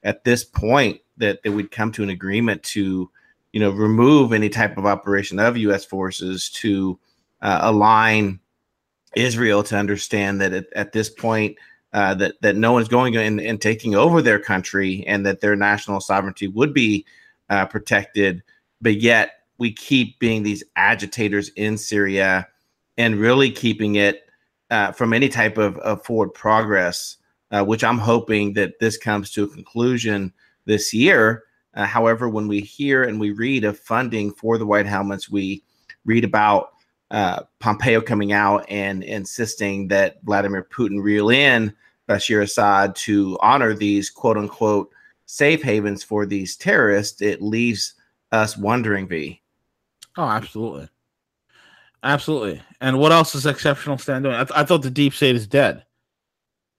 at 0.03 0.23
this 0.23 0.43
point 0.43 0.99
that 1.17 1.43
they 1.43 1.49
would 1.49 1.71
come 1.71 1.91
to 1.91 2.03
an 2.03 2.09
agreement 2.09 2.63
to, 2.63 3.09
you 3.53 3.59
know, 3.59 3.69
remove 3.69 4.33
any 4.33 4.49
type 4.49 4.77
of 4.77 4.85
operation 4.85 5.39
of 5.39 5.57
U.S. 5.57 5.85
forces 5.85 6.49
to 6.51 6.99
uh, 7.41 7.59
align 7.61 8.39
Israel 9.15 9.63
to 9.63 9.77
understand 9.77 10.41
that 10.41 10.53
at, 10.53 10.65
at 10.73 10.91
this 10.91 11.09
point. 11.09 11.57
Uh, 11.93 12.13
that 12.13 12.33
that 12.41 12.57
no 12.57 12.73
one's 12.73 12.89
going 12.89 13.15
and, 13.15 13.39
and 13.39 13.61
taking 13.61 13.95
over 13.95 14.21
their 14.21 14.37
country, 14.37 15.05
and 15.07 15.25
that 15.25 15.39
their 15.39 15.55
national 15.55 16.01
sovereignty 16.01 16.45
would 16.45 16.73
be 16.73 17.05
uh, 17.49 17.65
protected, 17.65 18.43
but 18.81 18.95
yet 18.99 19.44
we 19.57 19.71
keep 19.71 20.19
being 20.19 20.43
these 20.43 20.63
agitators 20.75 21.49
in 21.49 21.77
Syria 21.77 22.47
and 22.97 23.15
really 23.15 23.51
keeping 23.51 23.95
it 23.95 24.27
uh, 24.69 24.91
from 24.91 25.13
any 25.13 25.29
type 25.29 25.57
of, 25.57 25.77
of 25.79 26.03
forward 26.03 26.29
progress, 26.33 27.17
uh, 27.51 27.63
which 27.63 27.83
I'm 27.83 27.97
hoping 27.97 28.53
that 28.53 28.79
this 28.79 28.97
comes 28.97 29.31
to 29.31 29.43
a 29.43 29.47
conclusion 29.47 30.33
this 30.65 30.93
year. 30.93 31.43
Uh, 31.75 31.85
however, 31.85 32.29
when 32.29 32.47
we 32.47 32.61
hear 32.61 33.03
and 33.03 33.19
we 33.19 33.31
read 33.31 33.63
of 33.63 33.79
funding 33.79 34.33
for 34.33 34.57
the 34.57 34.65
White 34.65 34.85
Helmets, 34.85 35.29
we 35.29 35.63
read 36.05 36.23
about 36.23 36.69
uh, 37.11 37.43
Pompeo 37.59 38.01
coming 38.01 38.31
out 38.31 38.65
and 38.69 39.03
insisting 39.03 39.87
that 39.89 40.17
Vladimir 40.23 40.67
Putin 40.71 41.01
reel 41.01 41.29
in 41.29 41.73
Bashir 42.09 42.41
Assad 42.41 42.95
to 42.95 43.37
honor 43.41 43.73
these 43.73 44.09
quote 44.09 44.37
unquote 44.37 44.89
safe 45.25 45.61
havens 45.61 46.03
for 46.03 46.25
these 46.25 46.55
terrorists. 46.55 47.21
It 47.21 47.41
leaves 47.41 47.93
us 48.31 48.57
wondering, 48.57 49.07
V, 49.07 49.41
Oh, 50.17 50.23
absolutely. 50.27 50.87
Absolutely. 52.03 52.61
And 52.81 52.99
what 52.99 53.11
else 53.11 53.33
is 53.35 53.45
Exceptionalistan 53.45 54.23
doing? 54.23 54.35
I, 54.35 54.43
th- 54.43 54.57
I 54.57 54.63
thought 54.63 54.83
the 54.83 54.91
deep 54.91 55.13
state 55.13 55.35
is 55.35 55.47
dead. 55.47 55.83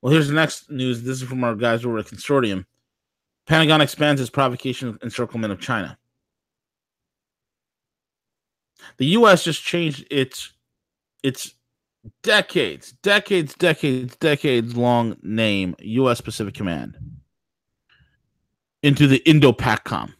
Well, 0.01 0.13
here's 0.13 0.29
the 0.29 0.35
next 0.35 0.71
news. 0.71 1.03
This 1.03 1.21
is 1.21 1.29
from 1.29 1.43
our 1.43 1.55
guys 1.55 1.85
over 1.85 1.99
at 1.99 2.07
Consortium. 2.07 2.65
Pentagon 3.47 3.81
expands 3.81 4.21
its 4.21 4.31
provocation 4.31 4.99
encirclement 5.03 5.53
of 5.53 5.61
China. 5.61 5.99
The 8.99 9.07
U.S. 9.07 9.43
just 9.43 9.63
changed 9.63 10.07
its 10.11 10.53
its 11.23 11.55
decades, 12.23 12.93
decades, 13.03 13.55
decades, 13.55 14.15
decades 14.17 14.77
long 14.77 15.17
name, 15.23 15.75
U.S. 15.81 16.21
Pacific 16.21 16.55
Command, 16.55 16.97
into 18.83 19.09
the 19.09 19.29
Indo-PACOM. 19.29 20.13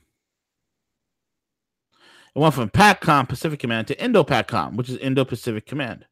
It 2.37 2.41
went 2.41 2.53
from 2.53 2.69
PACOM, 2.69 3.31
Pacific 3.31 3.61
Command, 3.61 3.87
to 3.89 3.99
Indo-PACOM, 3.99 4.77
which 4.77 4.91
is 4.91 4.99
Indo-Pacific 4.99 5.65
Command. 5.65 6.05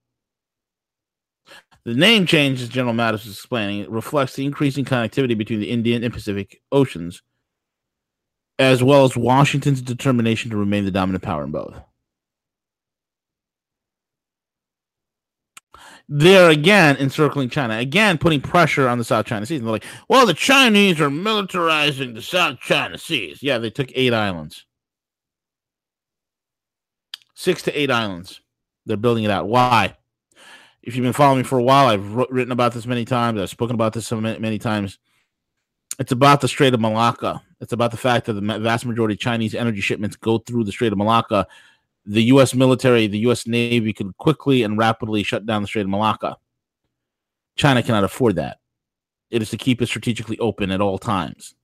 The 1.84 1.92
name 1.92 2.24
change, 2.24 2.62
as 2.62 2.70
General 2.70 2.94
Mattis 2.94 3.26
was 3.26 3.34
explaining, 3.34 3.90
reflects 3.90 4.34
the 4.34 4.46
increasing 4.46 4.86
connectivity 4.86 5.36
between 5.36 5.60
the 5.60 5.70
Indian 5.70 6.02
and 6.02 6.14
Pacific 6.14 6.62
Oceans, 6.72 7.20
as 8.58 8.82
well 8.82 9.04
as 9.04 9.18
Washington's 9.18 9.82
determination 9.82 10.50
to 10.50 10.56
remain 10.56 10.86
the 10.86 10.90
dominant 10.90 11.22
power 11.22 11.44
in 11.44 11.50
both. 11.50 11.78
They're 16.08 16.48
again 16.48 16.96
encircling 16.96 17.50
China, 17.50 17.76
again 17.76 18.16
putting 18.16 18.40
pressure 18.40 18.88
on 18.88 18.96
the 18.96 19.04
South 19.04 19.26
China 19.26 19.44
Seas. 19.44 19.58
And 19.58 19.66
they're 19.66 19.72
like, 19.72 19.84
well, 20.08 20.24
the 20.24 20.32
Chinese 20.32 21.02
are 21.02 21.10
militarizing 21.10 22.14
the 22.14 22.22
South 22.22 22.60
China 22.60 22.96
Seas. 22.96 23.42
Yeah, 23.42 23.58
they 23.58 23.68
took 23.68 23.90
eight 23.94 24.14
islands 24.14 24.64
six 27.34 27.62
to 27.62 27.78
eight 27.78 27.90
islands. 27.90 28.40
They're 28.86 28.96
building 28.96 29.24
it 29.24 29.30
out. 29.30 29.48
Why? 29.48 29.96
If 30.82 30.94
you've 30.94 31.02
been 31.02 31.12
following 31.12 31.38
me 31.38 31.44
for 31.44 31.58
a 31.58 31.62
while, 31.62 31.86
I've 31.86 32.12
written 32.12 32.52
about 32.52 32.74
this 32.74 32.86
many 32.86 33.04
times. 33.04 33.40
I've 33.40 33.50
spoken 33.50 33.74
about 33.74 33.94
this 33.94 34.06
so 34.06 34.20
many, 34.20 34.58
times. 34.58 34.98
It's 35.98 36.12
about 36.12 36.40
the 36.40 36.48
Strait 36.48 36.74
of 36.74 36.80
Malacca. 36.80 37.40
It's 37.60 37.72
about 37.72 37.90
the 37.90 37.96
fact 37.96 38.26
that 38.26 38.34
the 38.34 38.58
vast 38.58 38.84
majority 38.84 39.14
of 39.14 39.20
Chinese 39.20 39.54
energy 39.54 39.80
shipments 39.80 40.16
go 40.16 40.38
through 40.38 40.64
the 40.64 40.72
Strait 40.72 40.92
of 40.92 40.98
Malacca. 40.98 41.46
The 42.04 42.24
U.S. 42.24 42.54
military, 42.54 43.06
the 43.06 43.20
U.S. 43.20 43.46
Navy 43.46 43.94
could 43.94 44.14
quickly 44.18 44.62
and 44.62 44.76
rapidly 44.76 45.22
shut 45.22 45.46
down 45.46 45.62
the 45.62 45.68
Strait 45.68 45.82
of 45.82 45.88
Malacca. 45.88 46.36
China 47.56 47.82
cannot 47.82 48.04
afford 48.04 48.36
that. 48.36 48.58
It 49.30 49.40
is 49.40 49.48
to 49.50 49.56
keep 49.56 49.80
it 49.80 49.86
strategically 49.86 50.38
open 50.38 50.70
at 50.70 50.82
all 50.82 50.98
times. 50.98 51.54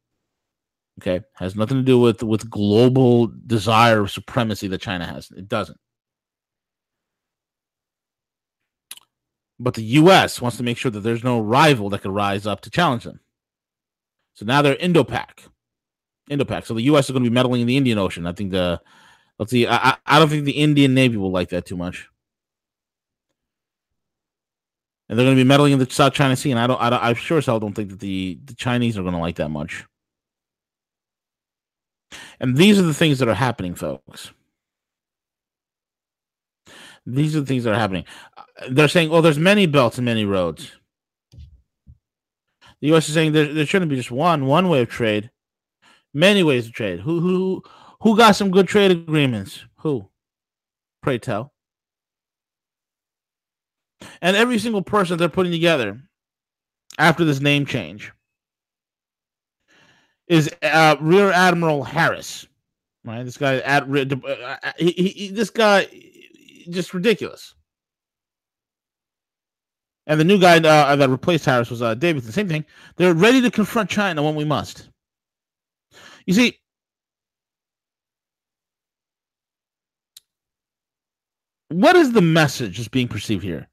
Okay, 1.01 1.23
has 1.37 1.57
nothing 1.57 1.79
to 1.79 1.83
do 1.83 1.99
with 1.99 2.23
with 2.23 2.51
global 2.51 3.29
desire 3.47 4.01
of 4.01 4.11
supremacy 4.11 4.69
that 4.69 4.83
China 4.83 5.07
has. 5.07 5.31
It 5.31 5.49
doesn't. 5.49 5.79
But 9.59 9.75
the 9.75 9.83
U.S. 9.83 10.43
wants 10.43 10.59
to 10.59 10.63
make 10.63 10.77
sure 10.77 10.91
that 10.91 11.01
there's 11.01 11.25
no 11.25 11.41
rival 11.41 11.89
that 11.91 12.03
could 12.03 12.13
rise 12.13 12.47
up 12.47 12.61
to 12.63 12.71
challenge 12.71 13.05
them. 13.05 13.21
So 14.35 14.47
now 14.47 14.63
they're 14.63 14.77
Indo-Pac. 14.77 15.45
Indo-Pac. 16.31 16.65
So 16.67 16.75
the 16.75 16.83
U.S. 16.83 17.07
is 17.07 17.11
going 17.13 17.25
to 17.25 17.31
be 17.31 17.35
meddling 17.35 17.61
in 17.63 17.67
the 17.67 17.77
Indian 17.77 17.99
Ocean. 17.99 18.27
I 18.27 18.33
think 18.33 18.51
the 18.51 18.81
let's 19.39 19.51
see. 19.51 19.67
I, 19.67 19.97
I 20.07 20.19
don't 20.19 20.29
think 20.29 20.45
the 20.45 20.53
Indian 20.53 20.95
Navy 20.95 21.17
will 21.17 21.31
like 21.31 21.51
that 21.51 21.67
too 21.67 21.77
much. 21.77 22.09
And 25.09 25.19
they're 25.19 25.27
going 25.27 25.37
to 25.37 25.45
be 25.45 25.49
meddling 25.49 25.73
in 25.73 25.79
the 25.79 25.91
South 25.91 26.13
China 26.13 26.37
Sea, 26.37 26.53
and 26.53 26.61
I 26.61 26.67
don't. 26.67 26.81
I, 26.81 26.91
don't, 26.91 27.03
I 27.03 27.13
sure 27.15 27.39
as 27.39 27.47
hell 27.47 27.59
don't 27.59 27.75
think 27.75 27.91
that 27.91 28.01
the 28.01 28.39
the 28.45 28.55
Chinese 28.55 28.97
are 28.97 29.03
going 29.03 29.15
to 29.15 29.21
like 29.21 29.37
that 29.37 29.49
much. 29.49 29.85
And 32.39 32.57
these 32.57 32.79
are 32.79 32.83
the 32.83 32.95
things 32.95 33.19
that 33.19 33.29
are 33.29 33.35
happening, 33.35 33.75
folks. 33.75 34.33
These 37.07 37.35
are 37.37 37.41
the 37.41 37.47
things 37.47 37.65
that 37.65 37.73
are 37.73 37.79
happening. 37.79 38.05
Uh, 38.37 38.43
they're 38.71 38.89
saying, 38.89 39.11
"Oh, 39.11 39.21
there's 39.21 39.39
many 39.39 39.67
belts 39.67 39.99
and 39.99 40.05
many 40.05 40.25
roads." 40.25 40.73
The 42.81 42.89
U.S. 42.89 43.09
is 43.09 43.15
saying 43.15 43.33
there, 43.33 43.53
there 43.53 43.67
shouldn't 43.67 43.91
be 43.91 43.97
just 43.97 44.11
one 44.11 44.47
one 44.47 44.69
way 44.69 44.81
of 44.81 44.89
trade, 44.89 45.31
many 46.15 46.43
ways 46.43 46.67
of 46.67 46.73
trade. 46.73 47.01
Who 47.01 47.21
who 47.21 47.63
who 48.03 48.17
got 48.17 48.37
some 48.37 48.51
good 48.51 48.69
trade 48.69 48.91
agreements? 48.91 49.65
Who? 49.79 50.09
Pray 51.03 51.19
tell. 51.19 51.53
And 54.23 54.37
every 54.37 54.59
single 54.59 54.83
person 54.83 55.19
they're 55.19 55.29
putting 55.29 55.53
together 55.53 56.01
after 56.99 57.25
this 57.25 57.41
name 57.41 57.67
change 57.67 58.13
is 60.31 60.49
uh, 60.63 60.97
Rear 61.01 61.33
Admiral 61.33 61.83
Harris. 61.83 62.47
Right, 63.05 63.25
this 63.25 63.37
guy 63.37 63.57
at 63.57 63.83
uh, 63.83 64.57
he, 64.79 64.93
he, 64.93 65.29
this 65.31 65.51
guy 65.51 65.89
just 66.71 66.95
ridiculous. 66.95 67.55
And 70.07 70.21
the 70.21 70.25
new 70.25 70.39
guy 70.39 70.59
uh, 70.59 70.97
that 70.97 71.09
replaced 71.09 71.45
Harris 71.45 71.71
was 71.71 71.83
uh, 71.83 71.95
Davidson. 71.95 72.33
Same 72.33 72.49
thing. 72.49 72.65
They're 72.97 73.15
ready 73.15 73.41
to 73.41 73.51
confront 73.51 73.91
China 73.91 74.23
when 74.23 74.35
we 74.35 74.45
must. 74.45 74.89
You 76.27 76.35
see, 76.35 76.59
what 81.69 81.97
is 81.97 82.13
the 82.13 82.21
message 82.21 82.77
that's 82.77 82.89
being 82.89 83.09
perceived 83.09 83.43
here? 83.43 83.69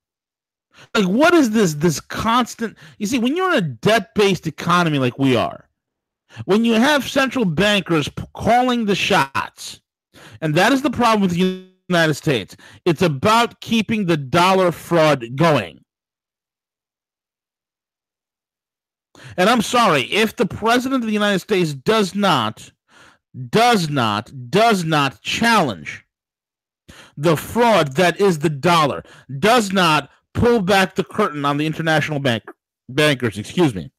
Like, 0.96 1.06
what 1.06 1.34
is 1.34 1.52
this? 1.52 1.74
This 1.76 2.00
constant. 2.00 2.78
You 2.98 3.08
see, 3.08 3.20
when 3.20 3.36
you're 3.36 3.52
in 3.52 3.58
a 3.58 3.68
debt-based 3.68 4.48
economy 4.48 5.00
like 5.00 5.20
we 5.20 5.36
are, 5.36 5.67
when 6.46 6.66
you 6.66 6.74
have 6.74 7.08
central 7.08 7.46
bankers 7.46 8.10
calling 8.34 8.86
the 8.86 8.96
shots, 8.96 9.82
and 10.42 10.56
that 10.56 10.72
is 10.72 10.82
the 10.82 10.92
problem 10.92 11.22
with 11.22 11.32
the 11.32 11.68
United 11.90 12.14
States. 12.16 12.56
It's 12.86 13.02
about 13.02 13.60
keeping 13.62 14.06
the 14.06 14.18
dollar 14.18 14.72
fraud 14.72 15.36
going. 15.36 15.84
And 19.36 19.50
I'm 19.50 19.62
sorry, 19.62 20.04
if 20.04 20.36
the 20.36 20.46
president 20.46 21.04
of 21.04 21.08
the 21.08 21.14
United 21.14 21.40
States 21.40 21.74
does 21.74 22.14
not, 22.14 22.72
does 23.50 23.90
not, 23.90 24.32
does 24.50 24.84
not 24.84 25.22
challenge 25.22 26.04
the 27.16 27.36
fraud 27.36 27.96
that 27.96 28.22
is 28.22 28.40
the 28.40 28.50
dollar, 28.50 29.04
does 29.40 29.72
not 29.72 30.10
pull 30.34 30.62
back 30.62 30.96
the 30.96 31.04
curtain 31.04 31.46
on 31.46 31.58
the 31.58 31.66
international 31.66 32.20
bank 32.20 32.44
bankers, 32.90 33.38
excuse 33.38 33.74
me, 33.74 33.92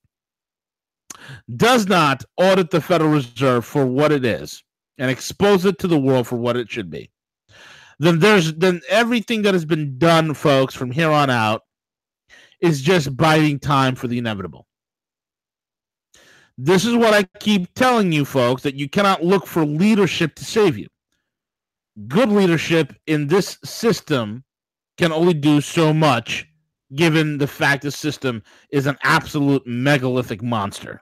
does 1.57 1.87
not 1.87 2.25
audit 2.37 2.71
the 2.71 2.81
Federal 2.81 3.11
Reserve 3.11 3.65
for 3.65 3.87
what 3.87 4.13
it 4.13 4.25
is 4.25 4.63
and 4.99 5.11
expose 5.11 5.65
it 5.65 5.79
to 5.79 5.87
the 5.87 5.99
world 5.99 6.27
for 6.27 6.37
what 6.37 6.57
it 6.57 6.71
should 6.71 6.91
be, 6.91 7.11
then 7.99 8.19
there's 8.19 8.55
then 8.55 8.81
everything 8.89 9.43
that 9.43 9.55
has 9.55 9.65
been 9.65 9.99
done, 9.99 10.35
folks, 10.35 10.75
from 10.75 10.91
here 10.91 11.11
on 11.11 11.31
out 11.31 11.63
is 12.61 12.83
just 12.83 13.17
biding 13.17 13.59
time 13.59 13.95
for 13.95 14.09
the 14.09 14.19
inevitable. 14.19 14.67
This 16.57 16.85
is 16.85 16.95
what 16.97 17.15
I 17.15 17.23
keep 17.39 17.73
telling 17.75 18.11
you, 18.11 18.25
folks, 18.25 18.63
that 18.63 18.75
you 18.75 18.89
cannot 18.89 19.23
look 19.23 19.47
for 19.47 19.65
leadership 19.65 20.35
to 20.37 20.45
save 20.45 20.77
you. 20.77 20.89
Good 22.09 22.31
leadership 22.31 22.95
in 23.07 23.29
this 23.29 23.59
system 23.65 24.45
can 24.97 25.13
only 25.13 25.35
do 25.35 25.61
so 25.61 25.95
much, 25.95 26.47
given 26.95 27.39
the 27.39 27.47
fact 27.47 27.83
the 27.83 27.93
system 27.93 28.43
is 28.73 28.87
an 28.87 28.97
absolute 29.05 29.65
megalithic 29.67 30.43
monster. 30.43 31.01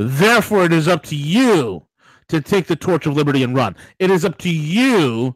Therefore, 0.00 0.64
it 0.64 0.72
is 0.72 0.86
up 0.86 1.02
to 1.06 1.16
you 1.16 1.84
to 2.28 2.40
take 2.40 2.68
the 2.68 2.76
torch 2.76 3.04
of 3.06 3.16
liberty 3.16 3.42
and 3.42 3.56
run. 3.56 3.74
It 3.98 4.12
is 4.12 4.24
up 4.24 4.38
to 4.38 4.48
you 4.48 5.34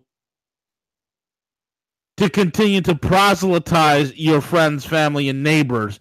to 2.16 2.30
continue 2.30 2.80
to 2.82 2.94
proselytize 2.94 4.14
your 4.16 4.40
friends, 4.40 4.84
family, 4.84 5.28
and 5.28 5.42
neighbors 5.42 5.98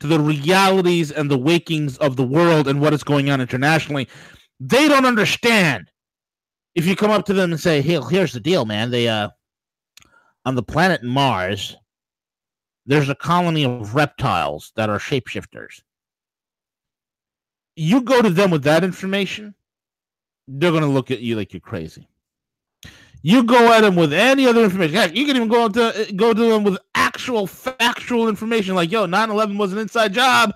to 0.00 0.06
the 0.06 0.20
realities 0.20 1.10
and 1.10 1.30
the 1.30 1.38
wakings 1.38 1.96
of 1.98 2.16
the 2.16 2.26
world 2.26 2.68
and 2.68 2.82
what 2.82 2.92
is 2.92 3.02
going 3.02 3.30
on 3.30 3.40
internationally. 3.40 4.06
They 4.60 4.88
don't 4.88 5.06
understand. 5.06 5.90
If 6.74 6.84
you 6.84 6.96
come 6.96 7.10
up 7.10 7.24
to 7.26 7.32
them 7.32 7.52
and 7.52 7.60
say, 7.60 7.80
"Hey, 7.80 7.98
here's 8.10 8.34
the 8.34 8.40
deal, 8.40 8.66
man. 8.66 8.90
They 8.90 9.08
uh 9.08 9.30
on 10.44 10.54
the 10.54 10.62
planet 10.62 11.02
Mars, 11.02 11.78
there's 12.84 13.08
a 13.08 13.14
colony 13.14 13.64
of 13.64 13.94
reptiles 13.94 14.70
that 14.76 14.90
are 14.90 14.98
shapeshifters." 14.98 15.80
You 17.76 18.02
go 18.02 18.20
to 18.20 18.30
them 18.30 18.50
with 18.50 18.64
that 18.64 18.84
information, 18.84 19.54
they're 20.46 20.70
going 20.70 20.82
to 20.82 20.88
look 20.88 21.10
at 21.10 21.20
you 21.20 21.36
like 21.36 21.52
you're 21.52 21.60
crazy. 21.60 22.08
You 23.22 23.44
go 23.44 23.72
at 23.72 23.82
them 23.82 23.94
with 23.94 24.12
any 24.12 24.46
other 24.46 24.64
information. 24.64 24.96
Heck, 24.96 25.14
you 25.16 25.26
can 25.26 25.36
even 25.36 25.48
go 25.48 25.68
to 25.68 25.84
uh, 25.84 26.04
go 26.16 26.34
to 26.34 26.50
them 26.50 26.64
with 26.64 26.76
actual 26.94 27.46
factual 27.46 28.28
information 28.28 28.74
like, 28.74 28.90
yo, 28.90 29.06
9-11 29.06 29.56
was 29.56 29.72
an 29.72 29.78
inside 29.78 30.12
job. 30.12 30.52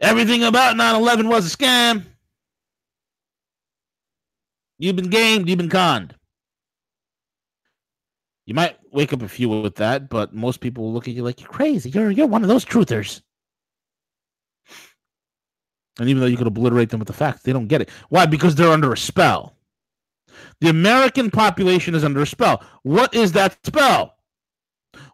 Everything 0.00 0.42
about 0.42 0.76
9-11 0.76 1.28
was 1.28 1.52
a 1.52 1.56
scam. 1.56 2.04
You've 4.78 4.96
been 4.96 5.08
gamed, 5.08 5.48
you've 5.48 5.58
been 5.58 5.70
conned. 5.70 6.14
You 8.44 8.54
might 8.54 8.76
wake 8.92 9.12
up 9.12 9.22
a 9.22 9.28
few 9.28 9.48
with 9.48 9.76
that, 9.76 10.08
but 10.08 10.34
most 10.34 10.60
people 10.60 10.84
will 10.84 10.92
look 10.92 11.08
at 11.08 11.14
you 11.14 11.22
like 11.22 11.40
you're 11.40 11.48
crazy. 11.48 11.90
You're 11.90 12.10
you're 12.10 12.26
one 12.26 12.42
of 12.42 12.48
those 12.48 12.64
truthers. 12.64 13.22
And 15.98 16.08
even 16.08 16.20
though 16.20 16.26
you 16.26 16.36
could 16.36 16.46
obliterate 16.46 16.90
them 16.90 17.00
with 17.00 17.08
the 17.08 17.14
facts, 17.14 17.42
they 17.42 17.52
don't 17.52 17.68
get 17.68 17.80
it. 17.80 17.90
Why? 18.08 18.26
Because 18.26 18.54
they're 18.54 18.70
under 18.70 18.92
a 18.92 18.96
spell. 18.96 19.56
The 20.60 20.68
American 20.68 21.30
population 21.30 21.94
is 21.94 22.04
under 22.04 22.20
a 22.20 22.26
spell. 22.26 22.62
What 22.82 23.14
is 23.14 23.32
that 23.32 23.58
spell? 23.64 24.16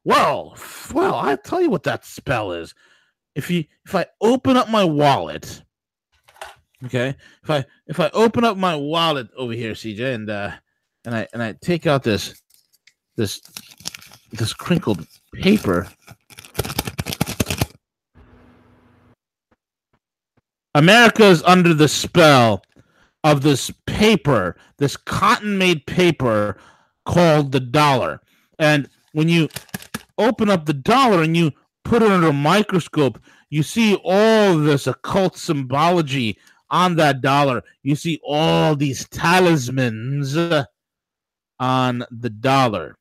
Well, 0.04 0.56
well, 0.92 1.14
I'll 1.14 1.36
tell 1.38 1.60
you 1.60 1.70
what 1.70 1.84
that 1.84 2.04
spell 2.04 2.52
is. 2.52 2.74
If 3.34 3.50
you 3.50 3.64
if 3.86 3.94
I 3.94 4.06
open 4.20 4.56
up 4.56 4.68
my 4.68 4.84
wallet, 4.84 5.62
okay, 6.84 7.14
if 7.42 7.50
I 7.50 7.64
if 7.86 7.98
I 7.98 8.10
open 8.12 8.44
up 8.44 8.56
my 8.56 8.76
wallet 8.76 9.28
over 9.36 9.52
here, 9.52 9.72
CJ, 9.72 10.14
and 10.14 10.30
uh 10.30 10.52
and 11.04 11.14
I 11.14 11.28
and 11.32 11.42
I 11.42 11.52
take 11.52 11.86
out 11.86 12.02
this 12.02 12.40
this 13.16 13.40
this 14.32 14.52
crinkled 14.52 15.06
paper. 15.34 15.88
America 20.74 21.24
is 21.24 21.42
under 21.42 21.74
the 21.74 21.88
spell 21.88 22.62
of 23.24 23.42
this 23.42 23.70
paper, 23.86 24.56
this 24.78 24.96
cotton 24.96 25.58
made 25.58 25.86
paper 25.86 26.56
called 27.04 27.52
the 27.52 27.60
dollar. 27.60 28.20
And 28.58 28.88
when 29.12 29.28
you 29.28 29.48
open 30.18 30.48
up 30.48 30.66
the 30.66 30.74
dollar 30.74 31.22
and 31.22 31.36
you 31.36 31.52
put 31.84 32.02
it 32.02 32.10
under 32.10 32.28
a 32.28 32.32
microscope, 32.32 33.18
you 33.50 33.62
see 33.62 33.96
all 34.02 34.56
this 34.56 34.86
occult 34.86 35.36
symbology 35.36 36.38
on 36.70 36.96
that 36.96 37.20
dollar. 37.20 37.62
You 37.82 37.94
see 37.94 38.18
all 38.26 38.74
these 38.74 39.06
talismans 39.08 40.36
on 41.60 42.04
the 42.10 42.30
dollar. 42.30 42.96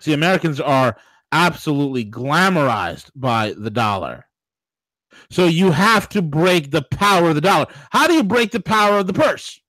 See, 0.00 0.12
Americans 0.12 0.60
are 0.60 0.96
absolutely 1.32 2.04
glamorized 2.04 3.10
by 3.16 3.54
the 3.56 3.70
dollar. 3.70 4.26
So 5.30 5.46
you 5.46 5.70
have 5.72 6.08
to 6.10 6.22
break 6.22 6.70
the 6.70 6.82
power 6.82 7.30
of 7.30 7.34
the 7.34 7.40
dollar. 7.40 7.66
How 7.90 8.06
do 8.06 8.14
you 8.14 8.24
break 8.24 8.52
the 8.52 8.60
power 8.60 8.98
of 8.98 9.06
the 9.06 9.12
purse? 9.12 9.60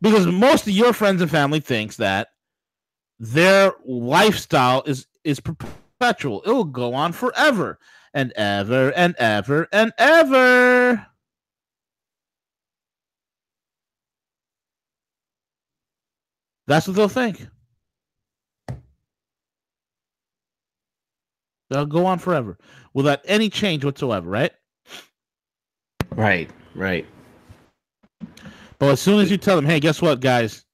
Because 0.00 0.26
most 0.26 0.66
of 0.66 0.72
your 0.72 0.92
friends 0.92 1.22
and 1.22 1.30
family 1.30 1.60
thinks 1.60 1.96
that 1.96 2.28
their 3.18 3.72
lifestyle 3.86 4.82
is 4.86 5.06
is 5.22 5.40
perpetual. 5.40 6.42
It 6.42 6.50
will 6.50 6.64
go 6.64 6.94
on 6.94 7.12
forever 7.12 7.78
and 8.12 8.32
ever 8.32 8.90
and 8.90 9.14
ever 9.18 9.68
and 9.72 9.92
ever. 9.98 11.06
That's 16.66 16.86
what 16.86 16.96
they'll 16.96 17.08
think. 17.08 17.46
They'll 21.70 21.86
go 21.86 22.06
on 22.06 22.18
forever 22.18 22.58
without 22.94 23.20
any 23.26 23.50
change 23.50 23.84
whatsoever, 23.84 24.30
right? 24.30 24.52
Right, 26.12 26.48
right. 26.74 27.06
But 28.78 28.90
as 28.90 29.00
soon 29.00 29.20
as 29.20 29.30
you 29.30 29.36
tell 29.36 29.56
them, 29.56 29.66
hey, 29.66 29.80
guess 29.80 30.00
what, 30.00 30.20
guys? 30.20 30.64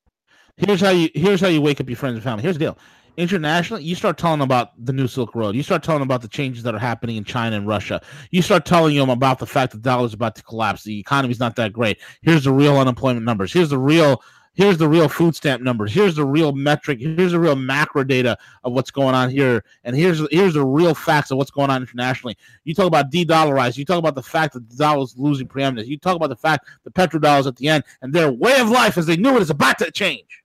Here's 0.57 0.81
how 0.81 0.91
you 0.91 1.09
here's 1.15 1.41
how 1.41 1.49
you 1.49 1.63
wake 1.63 1.81
up 1.81 1.89
your 1.89 1.97
friends 1.97 2.15
and 2.15 2.23
family. 2.23 2.43
Here's 2.43 2.57
the 2.57 2.67
deal. 2.67 2.79
Internationally, 3.17 3.83
you 3.83 3.95
start 3.95 4.19
telling 4.19 4.39
them 4.39 4.47
about 4.47 4.71
the 4.85 4.93
new 4.93 5.07
Silk 5.07 5.35
Road. 5.35 5.55
You 5.55 5.63
start 5.63 5.83
telling 5.83 5.99
them 6.01 6.09
about 6.09 6.23
the 6.23 6.29
changes 6.29 6.63
that 6.63 6.75
are 6.75 6.79
happening 6.79 7.17
in 7.17 7.25
China 7.25 7.57
and 7.57 7.67
Russia. 7.67 8.01
You 8.31 8.41
start 8.41 8.65
telling 8.65 8.97
them 8.97 9.11
about 9.11 9.39
the 9.39 9.47
fact 9.47 9.73
that 9.73 9.79
the 9.79 9.83
dollar 9.83 10.07
is 10.07 10.15
about 10.15 10.37
to 10.37 10.43
collapse. 10.43 10.85
The 10.85 10.99
economy's 10.99 11.41
not 11.41 11.57
that 11.57 11.73
great. 11.73 11.99
Here's 12.23 12.45
the 12.45 12.53
real 12.53 12.79
unemployment 12.79 13.27
numbers. 13.27 13.53
Here's 13.53 13.71
the 13.71 13.79
real 13.79 14.23
here's 14.55 14.79
the 14.79 14.89
real 14.89 15.09
food 15.09 15.35
stamp 15.35 15.63
numbers 15.63 15.93
here's 15.93 16.17
the 16.17 16.25
real 16.25 16.53
metric. 16.53 17.01
Here's 17.01 17.33
the 17.33 17.41
real 17.41 17.57
macro 17.57 18.05
data 18.05 18.37
of 18.65 18.73
what's 18.73 18.91
going 18.91 19.15
on 19.15 19.31
here. 19.31 19.65
And 19.85 19.97
here's 19.97 20.21
here's 20.31 20.55
the 20.55 20.65
real 20.65 20.95
facts 20.95 21.31
of 21.31 21.39
what's 21.39 21.51
going 21.51 21.71
on 21.71 21.83
internationally. 21.83 22.37
You 22.65 22.75
talk 22.75 22.87
about 22.87 23.11
de-dollarized. 23.11 23.77
You 23.77 23.85
talk 23.85 23.99
about 23.99 24.15
the 24.15 24.23
fact 24.23 24.55
that 24.55 24.69
the 24.69 24.77
dollar 24.77 25.03
is 25.03 25.15
losing 25.17 25.47
preeminence. 25.47 25.89
You 25.89 25.99
talk 25.99 26.17
about 26.17 26.29
the 26.29 26.37
fact 26.37 26.69
the 26.85 26.91
petrodollar 26.91 27.41
is 27.41 27.47
at 27.47 27.57
the 27.57 27.69
end 27.69 27.85
and 28.03 28.13
their 28.13 28.31
way 28.31 28.59
of 28.61 28.69
life 28.69 28.99
as 28.99 29.07
they 29.07 29.17
knew 29.17 29.37
it 29.37 29.43
is 29.43 29.51
about 29.51 29.79
to 29.79 29.91
change. 29.91 30.43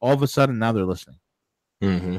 All 0.00 0.12
of 0.12 0.22
a 0.22 0.26
sudden 0.26 0.58
now 0.58 0.72
they're 0.72 0.84
listening. 0.84 1.18
Mm-hmm. 1.82 2.18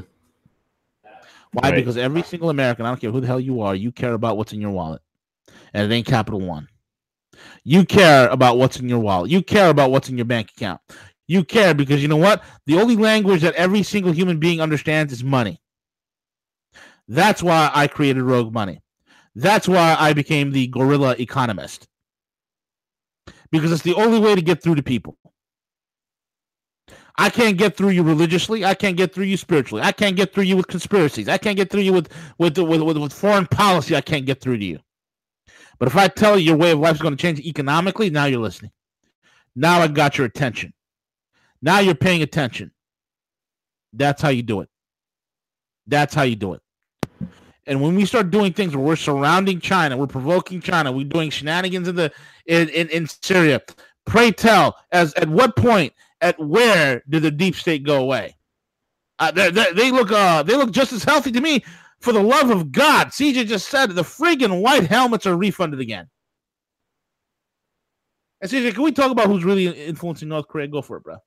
why? 1.54 1.70
Right. 1.70 1.76
because 1.76 1.98
every 1.98 2.22
single 2.22 2.52
american 2.52 2.86
i 2.86 2.90
don't 2.90 3.00
care 3.00 3.10
who 3.10 3.22
the 3.22 3.26
hell 3.26 3.40
you 3.40 3.62
are 3.62 3.74
you 3.74 3.92
care 3.92 4.14
about 4.14 4.38
what's 4.38 4.54
in 4.54 4.62
your 4.62 4.70
wallet. 4.72 5.02
And 5.74 5.92
it 5.92 5.96
ain't 5.96 6.06
capital 6.06 6.40
one 6.40 6.68
you 7.64 7.86
care 7.86 8.30
about 8.30 8.58
what's 8.58 8.80
in 8.80 8.90
your 8.90 9.00
wallet. 9.00 9.32
You 9.32 9.42
care 9.42 9.70
about 9.70 9.92
what's 9.92 10.10
in 10.10 10.18
your 10.18 10.26
bank 10.26 10.52
account. 10.56 10.82
You 11.28 11.44
care 11.44 11.74
because 11.74 12.02
you 12.02 12.08
know 12.08 12.18
what? 12.18 12.44
The 12.68 12.78
only 12.78 12.96
language 12.96 13.42
that 13.42 13.56
every 13.56 13.84
single 13.84 14.12
human 14.12 14.40
being 14.40 14.62
understands 14.62 15.12
is 15.12 15.24
money. 15.24 15.60
That's 17.08 17.42
why 17.42 17.72
I 17.74 17.88
created 17.88 18.24
Rogue 18.24 18.54
Money. 18.54 18.82
That's 19.36 19.68
why 19.68 19.96
I 20.00 20.14
became 20.14 20.52
the 20.52 20.68
Guerrilla 20.68 21.16
Economist. 21.20 21.88
Because 23.52 23.72
it's 23.72 23.84
the 23.84 23.96
only 23.96 24.20
way 24.20 24.36
to 24.36 24.42
get 24.42 24.62
through 24.62 24.76
to 24.76 24.84
people. 24.84 25.18
I 27.18 27.30
can't 27.30 27.58
get 27.58 27.78
through 27.78 27.90
you 27.90 28.04
religiously. 28.04 28.66
I 28.66 28.74
can't 28.74 28.98
get 28.98 29.14
through 29.14 29.26
you 29.26 29.38
spiritually. 29.38 29.82
I 29.84 29.92
can't 29.92 30.18
get 30.18 30.34
through 30.34 30.44
you 30.44 30.58
with 30.58 30.68
conspiracies. 30.68 31.30
I 31.30 31.38
can't 31.38 31.56
get 31.56 31.70
through 31.70 31.82
you 31.82 31.94
with 31.94 32.10
with 32.38 32.58
with, 32.58 32.82
with, 32.82 32.98
with 32.98 33.14
foreign 33.14 33.46
policy. 33.48 33.96
I 33.96 34.02
can't 34.02 34.26
get 34.26 34.42
through 34.42 34.58
to 34.58 34.66
you. 34.66 34.80
But 35.80 35.88
if 35.88 35.96
I 35.96 36.08
tell 36.08 36.38
you 36.38 36.46
your 36.46 36.58
way 36.58 36.72
of 36.72 36.80
life 36.80 36.96
is 36.96 37.02
going 37.02 37.16
to 37.16 37.22
change 37.22 37.40
economically, 37.40 38.10
now 38.10 38.26
you're 38.26 38.40
listening. 38.40 38.72
Now 39.56 39.80
I 39.82 39.88
got 39.88 40.18
your 40.18 40.26
attention. 40.28 40.74
Now 41.62 41.80
you're 41.80 41.96
paying 41.96 42.22
attention. 42.22 42.72
That's 43.94 44.22
how 44.22 44.30
you 44.30 44.44
do 44.44 44.62
it. 44.62 44.70
That's 45.88 46.14
how 46.14 46.24
you 46.24 46.36
do 46.36 46.54
it. 46.54 46.62
And 47.68 47.82
when 47.82 47.96
we 47.96 48.06
start 48.06 48.30
doing 48.30 48.54
things 48.54 48.76
where 48.76 48.86
we're 48.86 48.96
surrounding 48.96 49.60
China, 49.60 49.98
we're 49.98 50.08
provoking 50.08 50.62
China, 50.62 50.92
we're 50.92 51.06
doing 51.06 51.30
shenanigans 51.30 51.88
in 51.88 51.96
the 51.96 52.12
in, 52.46 52.70
in, 52.70 52.90
in 52.90 53.08
Syria. 53.08 53.62
Pray 54.06 54.32
tell, 54.32 54.78
as 54.92 55.14
at 55.16 55.28
what 55.28 55.56
point, 55.56 55.94
at 56.22 56.40
where 56.40 57.02
did 57.10 57.24
the 57.24 57.32
deep 57.32 57.56
state 57.56 57.84
go 57.84 58.02
away? 58.02 58.36
Uh, 59.18 59.32
they, 59.32 59.50
they, 59.50 59.72
they 59.74 59.92
look 59.92 60.12
uh 60.12 60.44
they 60.44 60.56
look 60.56 60.72
just 60.72 60.94
as 60.94 61.04
healthy 61.04 61.32
to 61.32 61.42
me 61.42 61.64
for 62.00 62.14
the 62.14 62.22
love 62.22 62.50
of 62.50 62.72
God, 62.72 63.08
CJ 63.08 63.48
just 63.48 63.70
said 63.70 63.92
the 63.92 64.04
friggin' 64.04 64.62
white 64.62 64.86
helmets 64.88 65.26
are 65.26 65.36
refunded 65.38 65.80
again. 65.80 66.08
And 68.42 68.52
CJ, 68.52 68.74
can 68.74 68.84
we 68.84 68.92
talk 68.92 69.12
about 69.12 69.28
who's 69.28 69.44
really 69.44 69.68
influencing 69.68 70.30
North 70.30 70.48
Korea? 70.48 70.68
Go 70.68 70.82
for 70.82 70.98
it, 70.98 71.04
bro. 71.04 71.18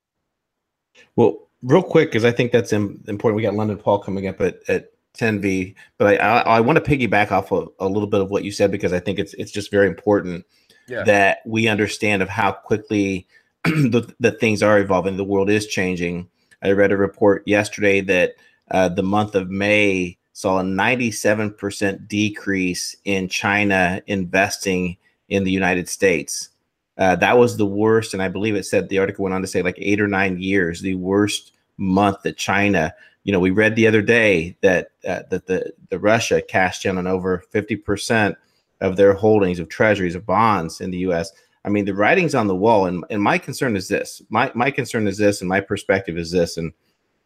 Well, 1.16 1.48
real 1.62 1.82
quick, 1.82 2.10
because 2.10 2.24
I 2.24 2.30
think 2.30 2.52
that's 2.52 2.72
important. 2.72 3.34
We 3.36 3.42
got 3.42 3.54
London 3.54 3.78
Paul 3.78 3.98
coming 3.98 4.28
up 4.28 4.40
at, 4.40 4.58
at 4.68 4.92
10V, 5.16 5.74
but 5.96 6.06
I, 6.06 6.16
I, 6.16 6.40
I 6.56 6.60
want 6.60 6.82
to 6.82 6.90
piggyback 6.90 7.32
off 7.32 7.50
of 7.50 7.70
a 7.80 7.88
little 7.88 8.06
bit 8.08 8.20
of 8.20 8.30
what 8.30 8.44
you 8.44 8.52
said 8.52 8.70
because 8.70 8.92
I 8.92 9.00
think 9.00 9.18
it's 9.18 9.34
it's 9.34 9.50
just 9.50 9.70
very 9.70 9.88
important 9.88 10.44
Yeah. 10.86 11.02
that 11.04 11.38
we 11.46 11.66
understand 11.66 12.22
of 12.22 12.28
how 12.28 12.52
quickly 12.52 13.26
the, 13.64 14.12
the 14.20 14.32
things 14.32 14.62
are 14.62 14.78
evolving. 14.78 15.16
The 15.16 15.24
world 15.24 15.50
is 15.50 15.66
changing. 15.66 16.28
I 16.62 16.72
read 16.72 16.92
a 16.92 16.96
report 16.96 17.42
yesterday 17.46 18.00
that 18.02 18.34
uh, 18.70 18.90
the 18.90 19.02
month 19.02 19.34
of 19.34 19.50
May 19.50 20.17
saw 20.38 20.60
a 20.60 20.62
97% 20.62 22.06
decrease 22.06 22.94
in 23.04 23.28
China 23.28 24.00
investing 24.06 24.96
in 25.28 25.42
the 25.42 25.50
United 25.50 25.88
States. 25.88 26.50
Uh, 26.96 27.16
that 27.16 27.36
was 27.36 27.56
the 27.56 27.66
worst, 27.66 28.14
and 28.14 28.22
I 28.22 28.28
believe 28.28 28.54
it 28.54 28.64
said 28.64 28.88
the 28.88 29.00
article 29.00 29.24
went 29.24 29.34
on 29.34 29.40
to 29.40 29.48
say 29.48 29.62
like 29.62 29.74
eight 29.78 30.00
or 30.00 30.06
nine 30.06 30.38
years, 30.38 30.80
the 30.80 30.94
worst 30.94 31.54
month 31.76 32.22
that 32.22 32.36
China. 32.36 32.94
You 33.24 33.32
know, 33.32 33.40
we 33.40 33.50
read 33.50 33.74
the 33.74 33.88
other 33.88 34.00
day 34.00 34.56
that 34.60 34.92
uh, 35.04 35.22
that 35.28 35.46
the 35.46 35.72
the 35.88 35.98
Russia 35.98 36.40
cashed 36.40 36.86
in 36.86 36.98
on 36.98 37.08
over 37.08 37.42
fifty 37.50 37.74
percent 37.74 38.36
of 38.80 38.94
their 38.94 39.14
holdings 39.14 39.58
of 39.58 39.68
treasuries 39.68 40.14
of 40.14 40.24
bonds 40.24 40.80
in 40.80 40.92
the 40.92 40.98
U.S. 40.98 41.32
I 41.64 41.68
mean, 41.68 41.84
the 41.84 41.94
writing's 41.94 42.36
on 42.36 42.46
the 42.46 42.54
wall, 42.54 42.86
and 42.86 43.04
and 43.10 43.20
my 43.20 43.38
concern 43.38 43.74
is 43.74 43.88
this. 43.88 44.22
My 44.30 44.52
my 44.54 44.70
concern 44.70 45.08
is 45.08 45.18
this, 45.18 45.40
and 45.40 45.48
my 45.48 45.60
perspective 45.60 46.16
is 46.16 46.30
this, 46.30 46.56
and 46.56 46.72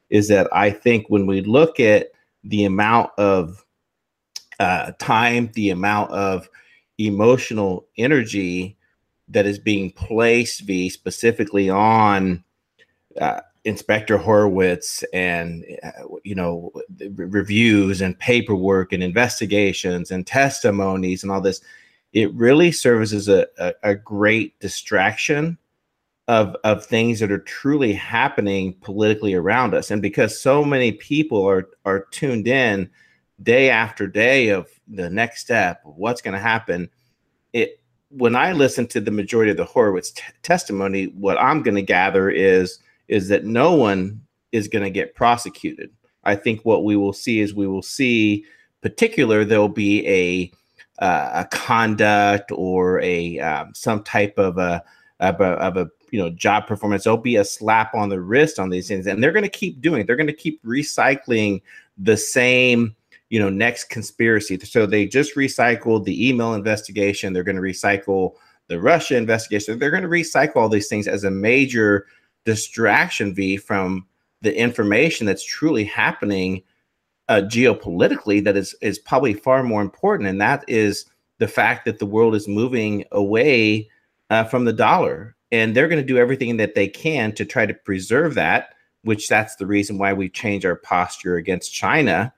is 0.08 0.28
that 0.28 0.48
I 0.50 0.70
think 0.70 1.10
when 1.10 1.26
we 1.26 1.42
look 1.42 1.78
at 1.78 2.06
the 2.44 2.64
amount 2.64 3.10
of 3.18 3.64
uh, 4.58 4.92
time, 4.98 5.50
the 5.54 5.70
amount 5.70 6.10
of 6.12 6.48
emotional 6.98 7.86
energy 7.96 8.76
that 9.28 9.46
is 9.46 9.58
being 9.58 9.90
placed 9.90 10.60
v 10.60 10.88
specifically 10.88 11.70
on 11.70 12.44
uh, 13.20 13.40
inspector 13.64 14.18
horowitz 14.18 15.04
and 15.12 15.64
uh, 15.82 15.90
you 16.24 16.34
know 16.34 16.70
re- 16.98 17.26
reviews 17.26 18.00
and 18.00 18.18
paperwork 18.18 18.92
and 18.92 19.02
investigations 19.02 20.10
and 20.10 20.26
testimonies 20.26 21.22
and 21.22 21.32
all 21.32 21.40
this 21.40 21.60
it 22.12 22.32
really 22.34 22.70
serves 22.70 23.12
as 23.14 23.28
a, 23.28 23.46
a, 23.58 23.72
a 23.82 23.94
great 23.94 24.58
distraction 24.60 25.56
of 26.32 26.56
of 26.64 26.86
things 26.86 27.20
that 27.20 27.32
are 27.32 27.38
truly 27.38 27.92
happening 27.92 28.74
politically 28.80 29.34
around 29.34 29.74
us 29.74 29.90
and 29.90 30.00
because 30.00 30.40
so 30.40 30.64
many 30.64 30.92
people 30.92 31.44
are 31.46 31.68
are 31.84 32.06
tuned 32.10 32.46
in 32.46 32.88
day 33.42 33.68
after 33.70 34.06
day 34.06 34.48
of 34.48 34.68
the 34.88 35.10
next 35.10 35.40
step 35.40 35.80
what's 35.84 36.22
going 36.22 36.34
to 36.34 36.40
happen 36.40 36.88
it 37.52 37.82
when 38.12 38.36
I 38.36 38.52
listen 38.52 38.86
to 38.88 39.00
the 39.00 39.10
majority 39.10 39.50
of 39.50 39.56
the 39.56 39.64
Horowitz 39.64 40.10
t- 40.10 40.22
testimony, 40.42 41.06
what 41.06 41.38
I'm 41.38 41.62
going 41.62 41.76
to 41.76 41.82
gather 41.82 42.30
is 42.30 42.78
is 43.08 43.28
that 43.28 43.44
no 43.44 43.74
one 43.74 44.20
is 44.52 44.68
going 44.68 44.84
to 44.84 44.90
get 44.90 45.14
prosecuted. 45.14 45.90
I 46.24 46.36
think 46.36 46.60
what 46.62 46.84
we 46.84 46.94
will 46.96 47.12
see 47.12 47.40
is 47.40 47.54
we 47.54 47.66
will 47.66 47.82
see, 47.82 48.44
particular, 48.80 49.44
there'll 49.44 49.68
be 49.68 50.06
a 50.06 50.52
uh, 51.02 51.44
a 51.44 51.56
conduct 51.56 52.52
or 52.54 53.00
a 53.00 53.38
um, 53.40 53.72
some 53.74 54.02
type 54.04 54.38
of 54.38 54.58
a, 54.58 54.82
of 55.20 55.40
a 55.40 55.44
of 55.44 55.76
a 55.76 55.88
you 56.12 56.18
know 56.18 56.30
job 56.30 56.68
performance. 56.68 57.02
There'll 57.02 57.16
be 57.16 57.36
a 57.36 57.44
slap 57.44 57.94
on 57.94 58.08
the 58.08 58.20
wrist 58.20 58.60
on 58.60 58.70
these 58.70 58.86
things, 58.86 59.08
and 59.08 59.22
they're 59.22 59.32
going 59.32 59.42
to 59.42 59.48
keep 59.48 59.80
doing. 59.80 60.02
It. 60.02 60.06
They're 60.06 60.16
going 60.16 60.28
to 60.28 60.32
keep 60.32 60.62
recycling 60.62 61.60
the 61.98 62.16
same 62.16 62.94
you 63.32 63.40
know 63.40 63.48
next 63.48 63.84
conspiracy 63.84 64.58
so 64.60 64.84
they 64.84 65.06
just 65.06 65.34
recycled 65.36 66.04
the 66.04 66.28
email 66.28 66.54
investigation 66.54 67.32
they're 67.32 67.42
going 67.42 67.56
to 67.56 67.62
recycle 67.62 68.34
the 68.68 68.78
russia 68.78 69.16
investigation 69.16 69.78
they're 69.78 69.90
going 69.90 70.02
to 70.02 70.08
recycle 70.08 70.56
all 70.56 70.68
these 70.68 70.88
things 70.88 71.08
as 71.08 71.24
a 71.24 71.30
major 71.30 72.06
distraction 72.44 73.34
v 73.34 73.56
from 73.56 74.06
the 74.42 74.54
information 74.54 75.26
that's 75.26 75.44
truly 75.44 75.84
happening 75.84 76.62
uh, 77.28 77.40
geopolitically 77.46 78.44
that 78.44 78.56
is 78.56 78.74
is 78.82 78.98
probably 78.98 79.32
far 79.32 79.62
more 79.62 79.80
important 79.80 80.28
and 80.28 80.40
that 80.40 80.62
is 80.68 81.06
the 81.38 81.48
fact 81.48 81.86
that 81.86 81.98
the 81.98 82.06
world 82.06 82.34
is 82.34 82.46
moving 82.46 83.02
away 83.12 83.88
uh, 84.28 84.44
from 84.44 84.66
the 84.66 84.72
dollar 84.72 85.34
and 85.52 85.76
they're 85.76 85.88
going 85.88 86.00
to 86.00 86.06
do 86.06 86.18
everything 86.18 86.56
that 86.56 86.74
they 86.74 86.88
can 86.88 87.32
to 87.32 87.44
try 87.44 87.66
to 87.66 87.74
preserve 87.74 88.34
that 88.34 88.74
which 89.04 89.28
that's 89.28 89.56
the 89.56 89.66
reason 89.66 89.98
why 89.98 90.12
we 90.12 90.28
change 90.28 90.64
our 90.64 90.76
posture 90.76 91.36
against 91.36 91.72
china 91.72 92.32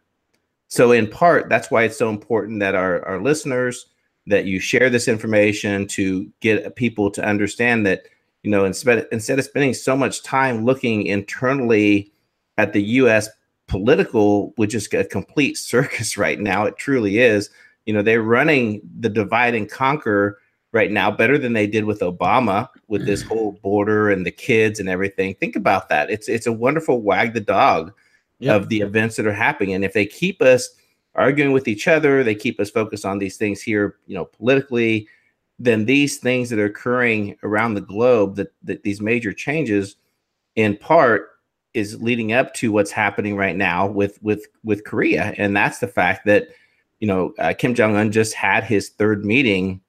so 0.75 0.91
in 0.91 1.07
part, 1.07 1.49
that's 1.49 1.71
why 1.71 1.85
it's 1.85 1.97
so 1.97 2.11
important 2.11 2.59
that 2.59 2.75
our, 2.75 3.05
our 3.07 3.21
listeners 3.21 3.87
that 4.27 4.47
you 4.47 4.59
share 4.59 4.91
this 4.91 5.07
information 5.07 5.87
to 5.87 6.29
get 6.41 6.75
people 6.75 7.13
to 7.13 7.25
understand 7.25 7.87
that, 7.87 8.09
you 8.43 8.51
know, 8.51 8.65
instead 8.65 9.07
instead 9.13 9.39
of 9.39 9.45
spending 9.45 9.73
so 9.73 9.97
much 9.97 10.25
time 10.25 10.65
looking 10.65 11.07
internally 11.07 12.13
at 12.59 12.73
the 12.73 12.83
US 12.83 13.29
political, 13.69 14.53
which 14.57 14.75
is 14.75 14.93
a 14.93 15.05
complete 15.05 15.57
circus 15.59 16.17
right 16.17 16.41
now, 16.41 16.65
it 16.65 16.77
truly 16.77 17.19
is. 17.19 17.51
You 17.87 17.93
know, 17.93 18.03
they're 18.03 18.23
running 18.23 18.81
the 18.99 19.11
divide 19.11 19.55
and 19.55 19.71
conquer 19.71 20.41
right 20.75 20.91
now 20.91 21.11
better 21.11 21.39
than 21.39 21.53
they 21.55 21.67
did 21.67 21.85
with 21.85 22.01
Obama 22.01 22.69
with 22.89 23.07
this 23.07 23.23
whole 23.23 23.53
border 23.63 24.11
and 24.11 24.27
the 24.27 24.31
kids 24.31 24.81
and 24.81 24.89
everything. 24.89 25.35
Think 25.37 25.57
about 25.57 25.89
that. 25.89 26.11
It's 26.11 26.29
it's 26.29 26.47
a 26.47 26.53
wonderful 26.53 27.01
wag 27.01 27.33
the 27.33 27.41
dog 27.41 27.93
Yep. 28.41 28.63
of 28.63 28.69
the 28.69 28.81
events 28.81 29.15
that 29.17 29.27
are 29.27 29.33
happening. 29.33 29.75
And 29.75 29.85
if 29.85 29.93
they 29.93 30.05
keep 30.05 30.43
us 30.43 30.69
arguing 31.15 31.53
with 31.53 31.69
each 31.69 31.87
other, 31.87 32.25
they 32.25 32.35
keep 32.35 32.59
us 32.59 32.69
focused 32.69 33.07
on 33.07 33.19
these 33.21 33.37
things 33.37 33.63
here, 33.63 33.97
you 34.07 34.15
know, 34.17 34.25
politically, 34.25 35.07
then 35.61 35.85
these 35.85 36.19
things 36.19 36.51
that 36.51 36.59
are 36.59 36.65
occurring 36.65 37.37
around 37.45 37.75
the 37.75 37.81
globe, 37.81 38.35
that, 38.35 38.53
that 38.65 38.83
these 38.83 39.01
major 39.01 39.33
changes, 39.33 39.95
in 40.57 40.77
part, 40.77 41.29
is 41.75 42.03
leading 42.03 42.33
up 42.33 42.53
to 42.55 42.73
what's 42.73 42.91
happening 42.91 43.37
right 43.37 43.57
now 43.57 43.87
with 43.87 44.21
with 44.23 44.47
with 44.65 44.85
Korea, 44.85 45.33
and 45.39 45.57
that's 45.57 45.79
the 45.79 45.89
fact 45.89 46.27
that 46.27 46.49
you 46.99 47.07
know 47.07 47.33
uh, 47.39 47.55
Kim 47.57 47.75
Jong 47.75 47.97
Un 47.97 48.11
just 48.11 48.35
had 48.35 48.65
his 48.65 48.91
third 48.91 49.25
meeting 49.25 49.81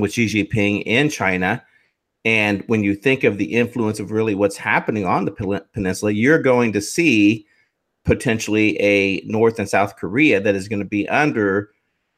with 0.00 0.12
Xi 0.12 0.26
Jinping 0.26 0.82
in 0.86 1.08
China. 1.08 1.62
And 2.24 2.62
when 2.66 2.84
you 2.84 2.94
think 2.94 3.24
of 3.24 3.38
the 3.38 3.54
influence 3.54 3.98
of 3.98 4.10
really 4.10 4.34
what's 4.34 4.56
happening 4.56 5.06
on 5.06 5.24
the 5.24 5.62
peninsula, 5.72 6.12
you're 6.12 6.42
going 6.42 6.72
to 6.72 6.80
see 6.80 7.46
potentially 8.04 8.78
a 8.80 9.22
North 9.22 9.58
and 9.58 9.68
South 9.68 9.96
Korea 9.96 10.40
that 10.40 10.54
is 10.54 10.68
going 10.68 10.80
to 10.80 10.88
be 10.88 11.08
under 11.08 11.70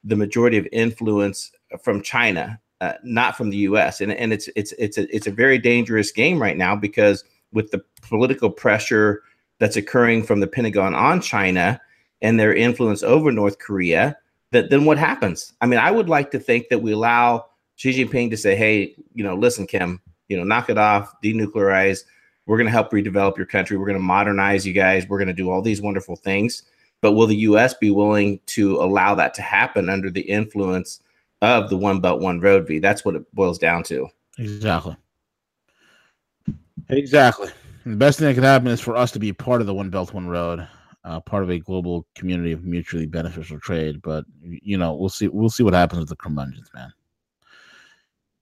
the 0.05 0.17
majority 0.17 0.59
of 0.59 0.67
influence 0.73 1.53
from 1.81 2.03
China, 2.03 2.61
uh, 2.81 2.95
not 3.05 3.37
from 3.37 3.51
the 3.51 3.59
U.S. 3.59 4.01
And 4.01 4.13
and 4.13 4.33
it's 4.33 4.49
it's 4.57 4.73
it's 4.73 4.99
a 4.99 5.15
it's 5.15 5.27
a 5.27 5.33
very 5.33 5.59
dangerous 5.59 6.11
game 6.11 6.43
right 6.43 6.57
now 6.57 6.75
because 6.75 7.25
with 7.53 7.71
the 7.71 7.85
political 8.01 8.51
pressure 8.51 9.23
that's 9.59 9.77
occurring 9.77 10.25
from 10.25 10.41
the 10.41 10.47
Pentagon 10.47 10.95
on 10.95 11.21
China 11.21 11.81
and 12.21 12.39
their 12.39 12.55
influence 12.55 13.03
over 13.03 13.31
North 13.31 13.59
Korea, 13.59 14.17
that 14.51 14.71
then 14.71 14.85
what 14.85 14.99
happens? 14.99 15.53
I 15.61 15.67
mean, 15.67 15.79
I 15.79 15.91
would 15.91 16.09
like 16.09 16.31
to 16.33 16.39
think 16.39 16.69
that 16.69 16.83
we 16.83 16.93
allow 16.93 17.47
Xi 17.77 18.05
Jinping 18.05 18.31
to 18.31 18.37
say, 18.37 18.55
hey, 18.55 18.95
you 19.15 19.25
know, 19.25 19.35
listen, 19.35 19.67
Kim, 19.67 20.01
you 20.29 20.37
know, 20.37 20.45
knock 20.45 20.71
it 20.71 20.79
off, 20.79 21.15
denuclearize. 21.23 22.05
We're 22.47 22.57
going 22.57 22.67
to 22.67 22.73
help 22.73 22.91
redevelop 22.91 23.37
your 23.37 23.47
country. 23.47 23.77
We're 23.77 23.87
going 23.87 23.99
to 23.99 24.05
modernize 24.05 24.67
you 24.67 24.73
guys. 24.73 25.07
We're 25.09 25.19
going 25.19 25.29
to 25.29 25.35
do 25.35 25.51
all 25.51 25.63
these 25.63 25.81
wonderful 25.81 26.17
things. 26.17 26.65
But 27.01 27.13
will 27.13 27.27
the 27.27 27.37
U.S. 27.37 27.75
be 27.75 27.91
willing 27.91 28.41
to 28.47 28.77
allow 28.77 29.15
that 29.17 29.35
to 29.35 29.43
happen 29.43 29.89
under 29.89 30.11
the 30.11 30.21
influence 30.23 31.01
of 31.41 31.69
the 31.69 31.77
One 31.77 32.01
Belt 32.01 32.21
One 32.21 32.41
Road 32.41 32.67
V? 32.67 32.79
That's 32.79 33.05
what 33.05 33.17
it 33.17 33.35
boils 33.35 33.59
down 33.59 33.83
to. 33.85 34.09
Exactly. 34.39 34.97
Exactly. 36.89 37.51
the 37.85 37.97
best 37.97 38.19
thing 38.19 38.29
that 38.29 38.35
could 38.35 38.45
happen 38.45 38.69
is 38.69 38.81
for 38.81 38.97
us 38.97 39.11
to 39.13 39.19
be 39.19 39.33
part 39.33 39.61
of 39.61 39.67
the 39.67 39.75
One 39.75 39.91
Belt 39.91 40.15
One 40.15 40.29
Road, 40.29 40.67
uh, 41.05 41.21
part 41.21 41.43
of 41.43 41.51
a 41.51 41.59
global 41.59 42.07
community 42.15 42.53
of 42.53 42.65
mutually 42.65 43.07
beneficial 43.07 43.59
trade. 43.59 44.01
But 44.03 44.25
you 44.41 44.79
know, 44.79 44.95
we'll 44.95 45.09
see. 45.09 45.29
We'll 45.29 45.51
see 45.51 45.63
what 45.63 45.75
happens 45.75 46.01
with 46.01 46.09
the 46.09 46.17
curmudgeons, 46.17 46.71
man. 46.75 46.93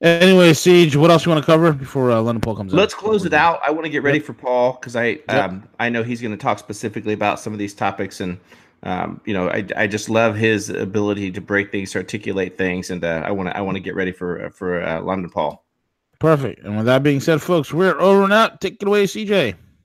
Anyway, 0.02 0.50
CJ, 0.52 0.96
what 0.96 1.10
else 1.10 1.26
you 1.26 1.30
want 1.30 1.44
to 1.44 1.46
cover 1.46 1.72
before 1.72 2.10
uh, 2.10 2.20
London 2.20 2.40
Paul 2.40 2.56
comes 2.56 2.72
Let's 2.72 2.94
close 2.94 3.26
it 3.26 3.34
out. 3.34 3.60
I 3.66 3.70
want 3.70 3.84
to 3.84 3.90
get 3.90 4.02
ready 4.02 4.18
for 4.18 4.32
Paul 4.32 4.72
because 4.72 4.96
I 4.96 5.04
yep. 5.04 5.30
um, 5.30 5.68
I 5.78 5.90
know 5.90 6.02
he's 6.02 6.22
going 6.22 6.32
to 6.32 6.38
talk 6.38 6.58
specifically 6.58 7.12
about 7.12 7.38
some 7.38 7.52
of 7.52 7.58
these 7.58 7.74
topics, 7.74 8.20
and 8.20 8.40
um, 8.82 9.20
you 9.26 9.34
know 9.34 9.50
I, 9.50 9.66
I 9.76 9.86
just 9.86 10.08
love 10.08 10.36
his 10.36 10.70
ability 10.70 11.32
to 11.32 11.42
break 11.42 11.70
things, 11.70 11.92
to 11.92 11.98
articulate 11.98 12.56
things, 12.56 12.88
and 12.88 13.04
uh, 13.04 13.22
I 13.26 13.30
want 13.32 13.50
to 13.50 13.56
I 13.56 13.60
want 13.60 13.76
to 13.76 13.80
get 13.80 13.94
ready 13.94 14.12
for 14.12 14.48
for 14.50 14.82
uh, 14.82 15.02
London 15.02 15.28
Paul. 15.28 15.64
Perfect. 16.18 16.64
And 16.64 16.76
with 16.78 16.86
that 16.86 17.02
being 17.02 17.20
said, 17.20 17.42
folks, 17.42 17.72
we're 17.72 17.98
over 18.00 18.24
and 18.24 18.32
out. 18.32 18.60
Take 18.60 18.80
it 18.80 18.88
away, 18.88 19.04
CJ. 19.04 19.54